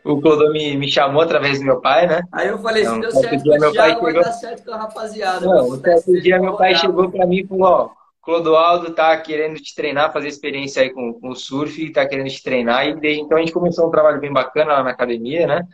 [0.06, 2.22] o Clodô me, me chamou através do meu pai, né?
[2.32, 4.04] Aí eu falei, então, se deu certo dia, meu pai chegou...
[4.04, 5.46] vai dar certo com a rapaziada.
[5.46, 7.90] Não, um dia meu pai chegou para mim e falou, ó,
[8.22, 12.42] Clodoaldo tá querendo te treinar, fazer experiência aí com, com o surf, tá querendo te
[12.42, 12.88] treinar.
[12.88, 15.68] E desde então a gente começou um trabalho bem bacana lá na academia, né?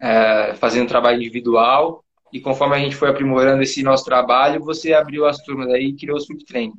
[0.00, 2.04] É, fazendo um trabalho individual.
[2.32, 5.96] E conforme a gente foi aprimorando esse nosso trabalho, você abriu as turmas aí e
[5.96, 6.74] criou o Surf Training.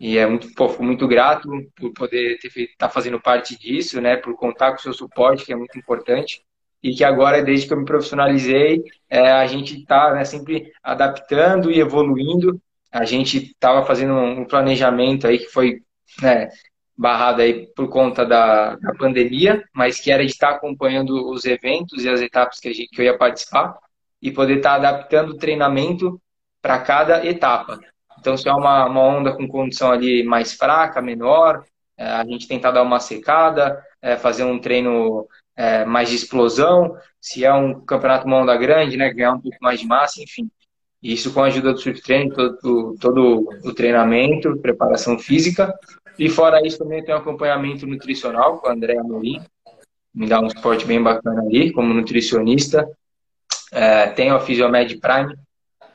[0.00, 1.46] E é muito, pô, muito grato
[1.76, 4.16] por poder estar tá fazendo parte disso, né?
[4.16, 6.42] Por contar com o seu suporte, que é muito importante.
[6.82, 11.70] E que agora, desde que eu me profissionalizei, é, a gente está né, sempre adaptando
[11.70, 12.58] e evoluindo.
[12.90, 15.82] A gente estava fazendo um planejamento aí que foi
[16.22, 16.48] né,
[16.96, 22.02] barrado aí por conta da, da pandemia, mas que era de estar acompanhando os eventos
[22.04, 23.76] e as etapas que, gente, que eu ia participar
[24.22, 26.20] e poder estar tá adaptando o treinamento
[26.62, 27.78] para cada etapa.
[28.20, 31.64] Então, se é uma, uma onda com condição ali mais fraca, menor,
[31.96, 36.94] é, a gente tentar dar uma secada, é, fazer um treino é, mais de explosão.
[37.20, 40.50] Se é um campeonato uma onda grande, né, ganhar um pouco mais de massa, enfim.
[41.02, 45.74] Isso com a ajuda do surf training, todo, todo o treinamento, preparação física.
[46.18, 49.42] E fora isso, também tem um acompanhamento nutricional com a Andréa Morim.
[50.14, 52.86] Me dá um suporte bem bacana ali, como nutricionista.
[53.72, 55.34] É, tenho a Fisiomed Prime,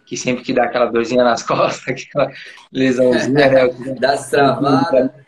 [0.05, 2.31] que sempre que dá aquela dorzinha nas costas, aquela
[2.71, 3.67] lesãozinha, né?
[3.99, 5.25] dá travada.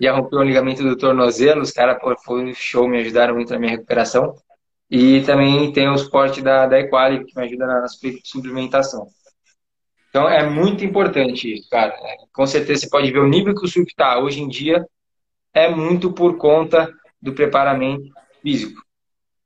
[0.00, 3.58] Já rompeu o ligamento do tornozelo, os caras, foi um show, me ajudaram muito na
[3.58, 4.34] minha recuperação.
[4.90, 7.86] E também tem o suporte da, da Equali, que me ajuda na
[8.24, 9.06] suplementação.
[10.10, 11.92] Então é muito importante isso, cara.
[12.32, 14.86] Com certeza você pode ver o nível que o surf está hoje em dia,
[15.52, 18.80] é muito por conta do preparamento físico.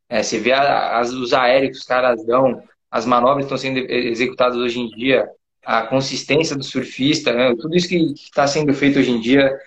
[0.09, 3.79] É, você vê as, os aéreos que os caras dão, as manobras que estão sendo
[3.91, 5.29] executadas hoje em dia,
[5.65, 7.55] a consistência do surfista, né?
[7.57, 9.59] tudo isso que está sendo feito hoje em dia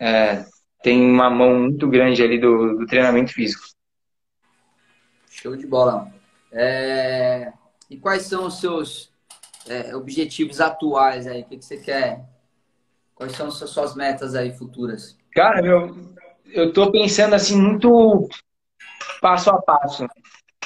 [0.00, 0.44] é,
[0.82, 3.64] tem uma mão muito grande ali do, do treinamento físico.
[5.30, 6.12] Show de bola.
[6.52, 7.52] É...
[7.90, 9.10] E quais são os seus
[9.68, 11.42] é, objetivos atuais aí?
[11.42, 12.24] O que, que você quer?
[13.14, 15.16] Quais são as suas metas aí futuras?
[15.32, 15.96] Cara, meu,
[16.46, 18.28] eu tô pensando assim muito
[19.20, 20.06] passo a passo.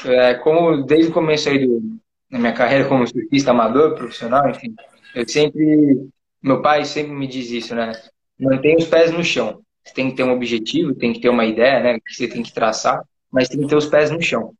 [0.04, 2.01] É, como desde o começo aí do,
[2.32, 4.74] da minha carreira como surfista amador, profissional, enfim,
[5.14, 6.08] eu sempre,
[6.42, 7.92] meu pai sempre me diz isso, né?
[8.40, 9.60] Mantenha os pés no chão.
[9.84, 11.98] Você tem que ter um objetivo, tem que ter uma ideia, né?
[12.00, 14.54] Que você tem que traçar, mas tem que ter os pés no chão.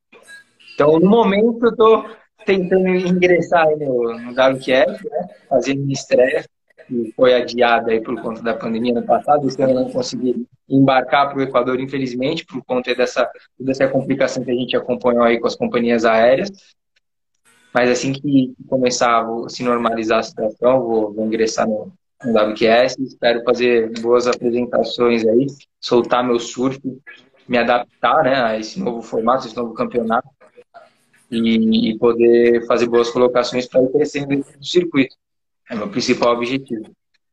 [0.75, 2.05] Então, no momento, eu tô
[2.45, 5.29] tentando ingressar no, no WQF, né?
[5.49, 6.45] Fazer minha estreia
[6.87, 9.47] que foi adiada aí por conta da pandemia no passado.
[9.47, 14.45] Esse ano eu não consegui embarcar para o Equador, infelizmente, por conta dessa, dessa complicação
[14.45, 16.51] que a gente acompanhou aí com as companhias aéreas.
[17.75, 21.93] Mas assim que começar a se normalizar a situação, vou, vou ingressar no,
[22.25, 22.99] no WQS.
[22.99, 25.47] Espero fazer boas apresentações aí,
[25.81, 26.81] soltar meu surf,
[27.49, 30.29] me adaptar né, a esse novo formato, esse novo campeonato
[31.31, 35.16] e, poder fazer boas colocações para ir crescendo no circuito.
[35.70, 36.85] É meu principal objetivo.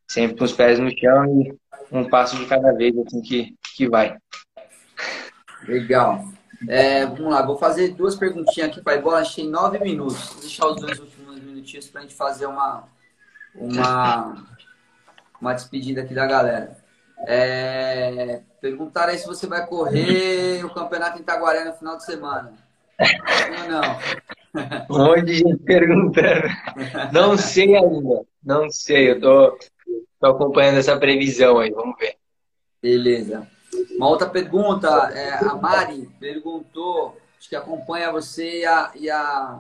[0.08, 1.54] Sempre com os pés no chão e
[1.92, 4.18] um passo de cada vez, assim que, que vai.
[5.68, 6.26] Legal.
[6.68, 9.20] É, vamos lá, vou fazer duas perguntinhas aqui para a bola.
[9.20, 10.34] Achei nove minutos.
[10.34, 12.88] Vou deixar os dois últimos minutinhos para a gente fazer uma,
[13.56, 14.46] uma,
[15.40, 16.78] uma despedida aqui da galera.
[17.28, 22.54] É, perguntaram aí se você vai correr o campeonato em Itaguaré no final de semana.
[23.62, 24.00] Ou não?
[24.90, 26.48] Um monte de gente perguntando.
[27.14, 28.26] Não sei ainda.
[28.44, 29.12] Não sei.
[29.12, 29.60] Eu tô,
[30.20, 31.72] tô acompanhando essa previsão aí.
[31.72, 32.16] Vamos ver.
[32.82, 33.48] Beleza.
[33.96, 39.60] Uma outra pergunta, é, a Mari perguntou, acho que acompanha você e a, e a,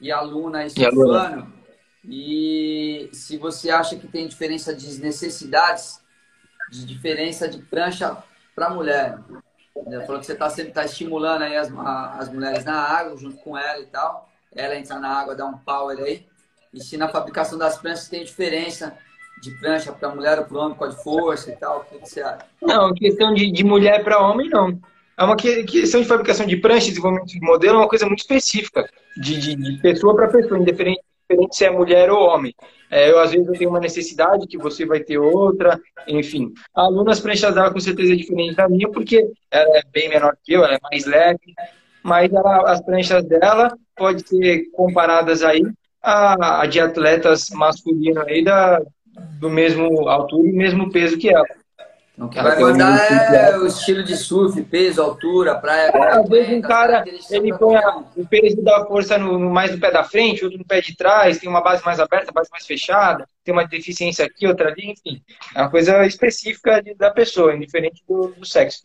[0.00, 1.52] e a Luna Estefano,
[2.04, 6.00] e se você acha que tem diferença de necessidades,
[6.70, 8.16] de diferença de prancha
[8.54, 9.18] para mulher.
[9.86, 11.70] Ela falou que você está sempre tá estimulando aí as,
[12.18, 14.30] as mulheres na água, junto com ela e tal.
[14.54, 16.26] Ela entra na água, dá um power aí.
[16.72, 18.96] E se na fabricação das pranchas tem diferença
[19.42, 22.20] de prancha para mulher ou para homem, qual de força e tal, o que você
[22.20, 22.46] acha?
[22.62, 24.78] Não, questão de, de mulher para homem, não.
[25.18, 28.88] É uma questão de fabricação de prancha, desenvolvimento de modelo, é uma coisa muito específica,
[29.16, 31.00] de, de, de pessoa para pessoa, indiferente
[31.50, 32.54] se é mulher ou homem.
[32.90, 36.52] É, eu, às vezes, eu tenho uma necessidade que você vai ter outra, enfim.
[36.74, 40.08] A aluna, as pranchas dela, com certeza, é diferente da minha, porque ela é bem
[40.08, 41.54] menor que eu, ela é mais leve,
[42.02, 45.62] mas ela, as pranchas dela podem ser comparadas aí
[46.00, 48.80] a, a de atletas masculinos aí da,
[49.38, 51.44] do mesmo altura e mesmo peso que ela.
[52.18, 55.90] O que vai mandar é o estilo de surf, peso, altura, praia.
[55.90, 57.76] É, às vezes um cara ele põe
[58.16, 60.96] o peso da força no, no, mais no pé da frente, outro no pé de
[60.96, 64.92] trás, tem uma base mais aberta, base mais fechada, tem uma deficiência aqui, outra ali,
[64.92, 65.22] enfim.
[65.54, 68.84] É uma coisa específica de, da pessoa, indiferente do, do sexo.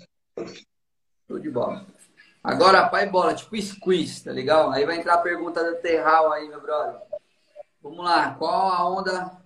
[1.26, 1.86] Tudo de bola.
[2.44, 4.72] Agora, pai bola, tipo squeeze, tá legal?
[4.72, 7.00] Aí vai entrar a pergunta da Terral aí, meu brother.
[7.82, 9.41] Vamos lá, qual a onda,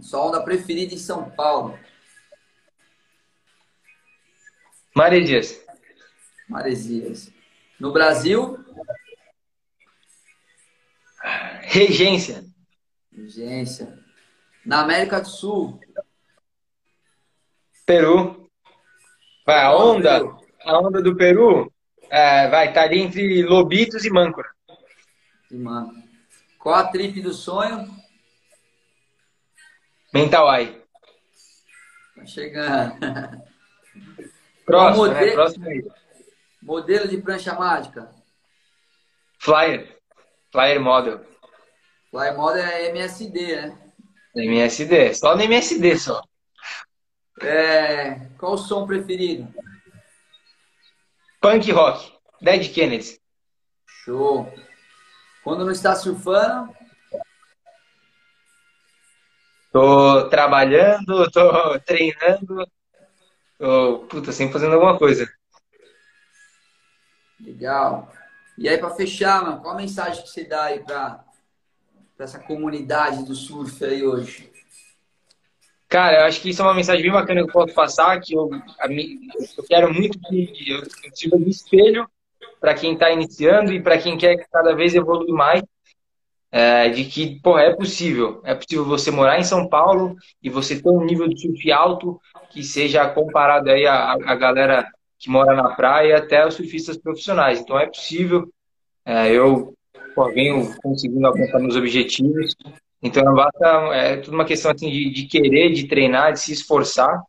[0.00, 1.78] sua onda preferida em São Paulo?
[4.94, 5.60] Maresias.
[6.48, 7.30] Maresias.
[7.78, 8.58] No Brasil?
[11.62, 12.44] Regência.
[13.12, 13.98] Regência.
[14.64, 15.80] Na América do Sul?
[17.86, 18.48] Peru.
[19.46, 20.18] Vai, a onda,
[20.62, 21.72] a onda do Peru
[22.10, 24.50] é, vai estar tá ali entre Lobitos e Mâncora.
[25.50, 26.02] E Mâncora.
[26.58, 27.97] Qual a trip do sonho?
[30.12, 30.82] Mental Eye.
[32.16, 32.94] Tá chegando.
[34.64, 35.32] Próximo, modelo, né?
[35.32, 35.84] Próximo aí.
[36.62, 38.10] Modelo de prancha mágica.
[39.38, 39.96] Flyer.
[40.50, 41.24] Flyer Model.
[42.10, 43.78] Flyer Model é MSD, né?
[44.34, 45.14] MSD.
[45.14, 46.22] Só no MSD, só.
[47.40, 48.26] É...
[48.38, 49.48] Qual o som preferido?
[51.40, 52.12] Punk rock.
[52.40, 53.20] Dead Kennedy.
[54.04, 54.52] Show.
[55.44, 56.76] Quando não está surfando?
[59.70, 62.66] Tô trabalhando, tô treinando,
[63.60, 65.28] Oh, puta, sempre fazendo alguma coisa.
[67.40, 68.12] Legal.
[68.56, 71.24] E aí, para fechar, mano, qual a mensagem que você dá aí para
[72.18, 74.52] essa comunidade do surf aí hoje?
[75.88, 78.34] Cara, eu acho que isso é uma mensagem bem bacana que eu posso passar, que
[78.34, 78.48] eu,
[78.88, 82.08] mim, eu quero muito que eu, eu sirva de espelho
[82.60, 85.62] para quem está iniciando e para quem quer cada vez evoluir mais
[86.50, 88.40] é, de que, pô, é possível.
[88.44, 92.20] É possível você morar em São Paulo e você ter um nível de surf alto
[92.50, 94.86] que seja comparado aí a, a galera
[95.18, 97.60] que mora na praia até os surfistas profissionais.
[97.60, 98.48] Então é possível.
[99.04, 99.74] É, eu
[100.14, 102.54] pô, venho conseguindo alcançar meus objetivos.
[103.02, 107.22] Então basta, é tudo uma questão assim, de, de querer, de treinar, de se esforçar,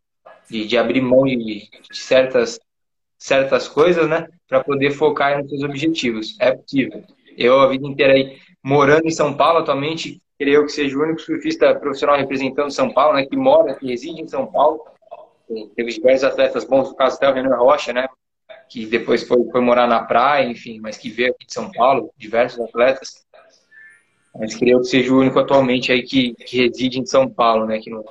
[0.48, 2.58] de, de abrir mão de, de certas,
[3.18, 4.26] certas coisas, né?
[4.48, 6.36] Para poder focar nos seus objetivos.
[6.40, 7.04] É possível.
[7.36, 11.20] Eu a vida inteira aí morando em São Paulo atualmente, creio que seja o único
[11.20, 14.84] surfista profissional representando São Paulo, né, que mora, que reside em São Paulo.
[15.74, 18.08] Teve diversos atletas bons, no caso até o Renan Rocha, né,
[18.68, 22.10] que depois foi, foi morar na praia, enfim, mas que veio aqui de São Paulo,
[22.16, 23.24] diversos atletas.
[24.38, 27.80] Mas creio que seja o único atualmente aí que, que reside em São Paulo, né,
[27.80, 28.04] que não,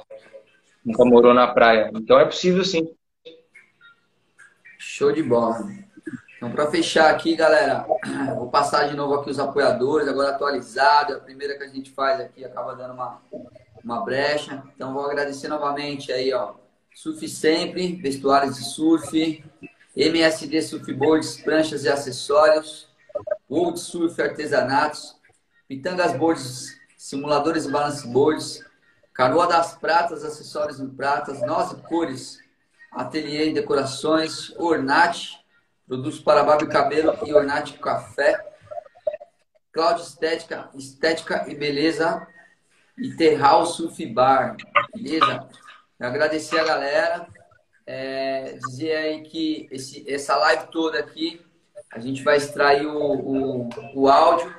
[0.84, 1.90] nunca morou na praia.
[1.96, 2.94] Então é possível sim.
[4.78, 5.66] Show de bola.
[6.40, 7.86] Então, para fechar aqui, galera,
[8.38, 11.12] vou passar de novo aqui os apoiadores, agora atualizado.
[11.12, 13.22] É a primeira que a gente faz aqui acaba dando uma,
[13.84, 14.64] uma brecha.
[14.74, 16.54] Então, vou agradecer novamente aí, ó.
[16.96, 19.44] Surf Sempre, vestuários de surf,
[19.94, 22.88] MSD Surfboards, pranchas e acessórios,
[23.52, 25.18] World Surf Artesanatos,
[25.68, 28.64] Pitangas Boards, simuladores balance boards,
[29.14, 32.40] Canoa das Pratas, acessórios em pratas, Nós e Cores,
[32.94, 35.38] ateliê e decorações, Ornate,
[35.90, 38.40] Produtos para barba e cabelo e Ornate Café.
[39.72, 42.28] Cláudio Estética, Estética e Beleza.
[42.96, 44.56] E Terral Surf Bar.
[44.94, 45.50] Beleza?
[46.00, 47.28] Agradecer a galera.
[47.88, 51.44] É, dizer aí que esse, essa live toda aqui,
[51.92, 54.56] a gente vai extrair o, o, o áudio.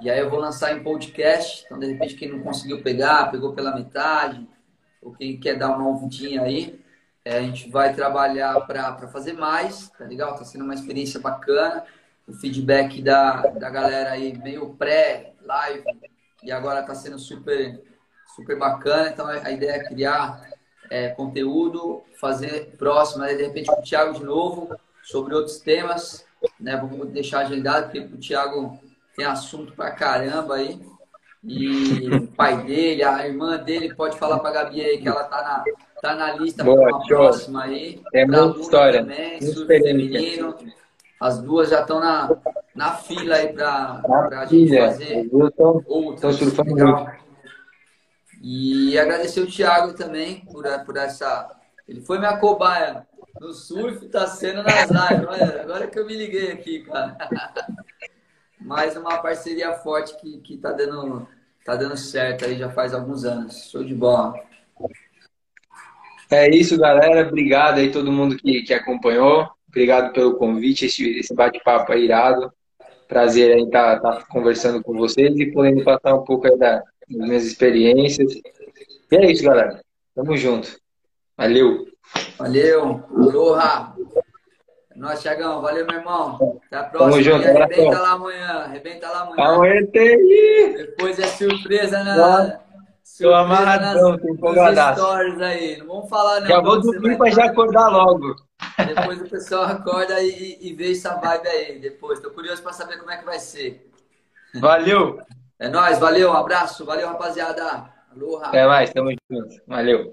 [0.00, 1.64] E aí eu vou lançar em podcast.
[1.64, 4.48] Então, de repente, quem não conseguiu pegar, pegou pela metade.
[5.02, 6.80] Ou quem quer dar uma ouvidinha aí,
[7.24, 10.34] é, a gente vai trabalhar para fazer mais, tá legal?
[10.36, 11.84] Tá sendo uma experiência bacana.
[12.26, 15.84] O feedback da, da galera aí, meio pré-live,
[16.42, 17.80] e agora tá sendo super,
[18.34, 19.08] super bacana.
[19.08, 20.50] Então a ideia é criar
[20.90, 26.24] é, conteúdo, fazer próximo, de repente com o Thiago de novo, sobre outros temas.
[26.58, 26.76] Né?
[26.76, 28.78] Vou deixar agendado, porque o Thiago
[29.14, 30.80] tem assunto pra caramba aí.
[31.44, 35.42] E o pai dele, a irmã dele, pode falar pra Gabi aí que ela tá
[35.42, 35.64] na,
[36.02, 38.02] tá na lista para uma próxima aí.
[38.12, 39.00] É muita história.
[39.00, 40.56] Também, muito feminino.
[41.20, 42.28] As duas já estão na,
[42.74, 44.02] na fila aí para
[44.40, 45.30] a gente fazer
[45.86, 46.36] outras.
[46.36, 47.06] surfando
[48.42, 51.48] E agradecer o Thiago também por, por essa.
[51.86, 53.06] Ele foi minha cobaia
[53.40, 55.28] no surf, tá sendo nas lives.
[55.28, 57.16] Olha, agora que eu me liguei aqui, cara.
[58.60, 61.28] Mais uma parceria forte que, que tá, dando,
[61.64, 63.70] tá dando certo aí já faz alguns anos.
[63.70, 64.34] Show de bola.
[66.32, 67.28] É isso, galera.
[67.28, 69.46] Obrigado aí todo mundo que, que acompanhou.
[69.68, 72.50] Obrigado pelo convite, esse, esse bate-papo aí irado.
[73.06, 77.28] Prazer em estar tá, tá conversando com vocês e podendo passar um pouco da, das
[77.28, 78.32] minhas experiências.
[78.32, 79.82] E é isso, galera.
[80.14, 80.74] Tamo junto.
[81.36, 81.86] Valeu.
[82.38, 83.04] Valeu.
[83.14, 83.94] Aloha.
[84.90, 85.60] É nóis, Thiagão.
[85.60, 86.60] Valeu, meu irmão.
[86.66, 87.10] Até a próxima.
[87.10, 87.46] Tamo junto.
[87.46, 88.46] Arrebenta lá amanhã.
[88.46, 89.54] Arrebenta lá amanhã.
[89.54, 90.74] Amanhã tem.
[90.76, 92.62] Depois é surpresa na...
[93.18, 95.00] Tô amarradão, tô empolgadaço.
[95.00, 95.76] stories aí.
[95.78, 96.46] Não vamos falar não.
[96.48, 98.34] Já vou dormir pra já acordar logo.
[98.86, 101.78] Depois o pessoal acorda e, e vê essa vibe aí.
[101.78, 103.90] Depois, tô curioso pra saber como é que vai ser.
[104.54, 105.20] Valeu.
[105.58, 107.90] É nóis, valeu, um abraço, valeu rapaziada.
[108.14, 108.46] Aloha.
[108.46, 109.56] Até mais, tamo junto.
[109.66, 110.12] Valeu.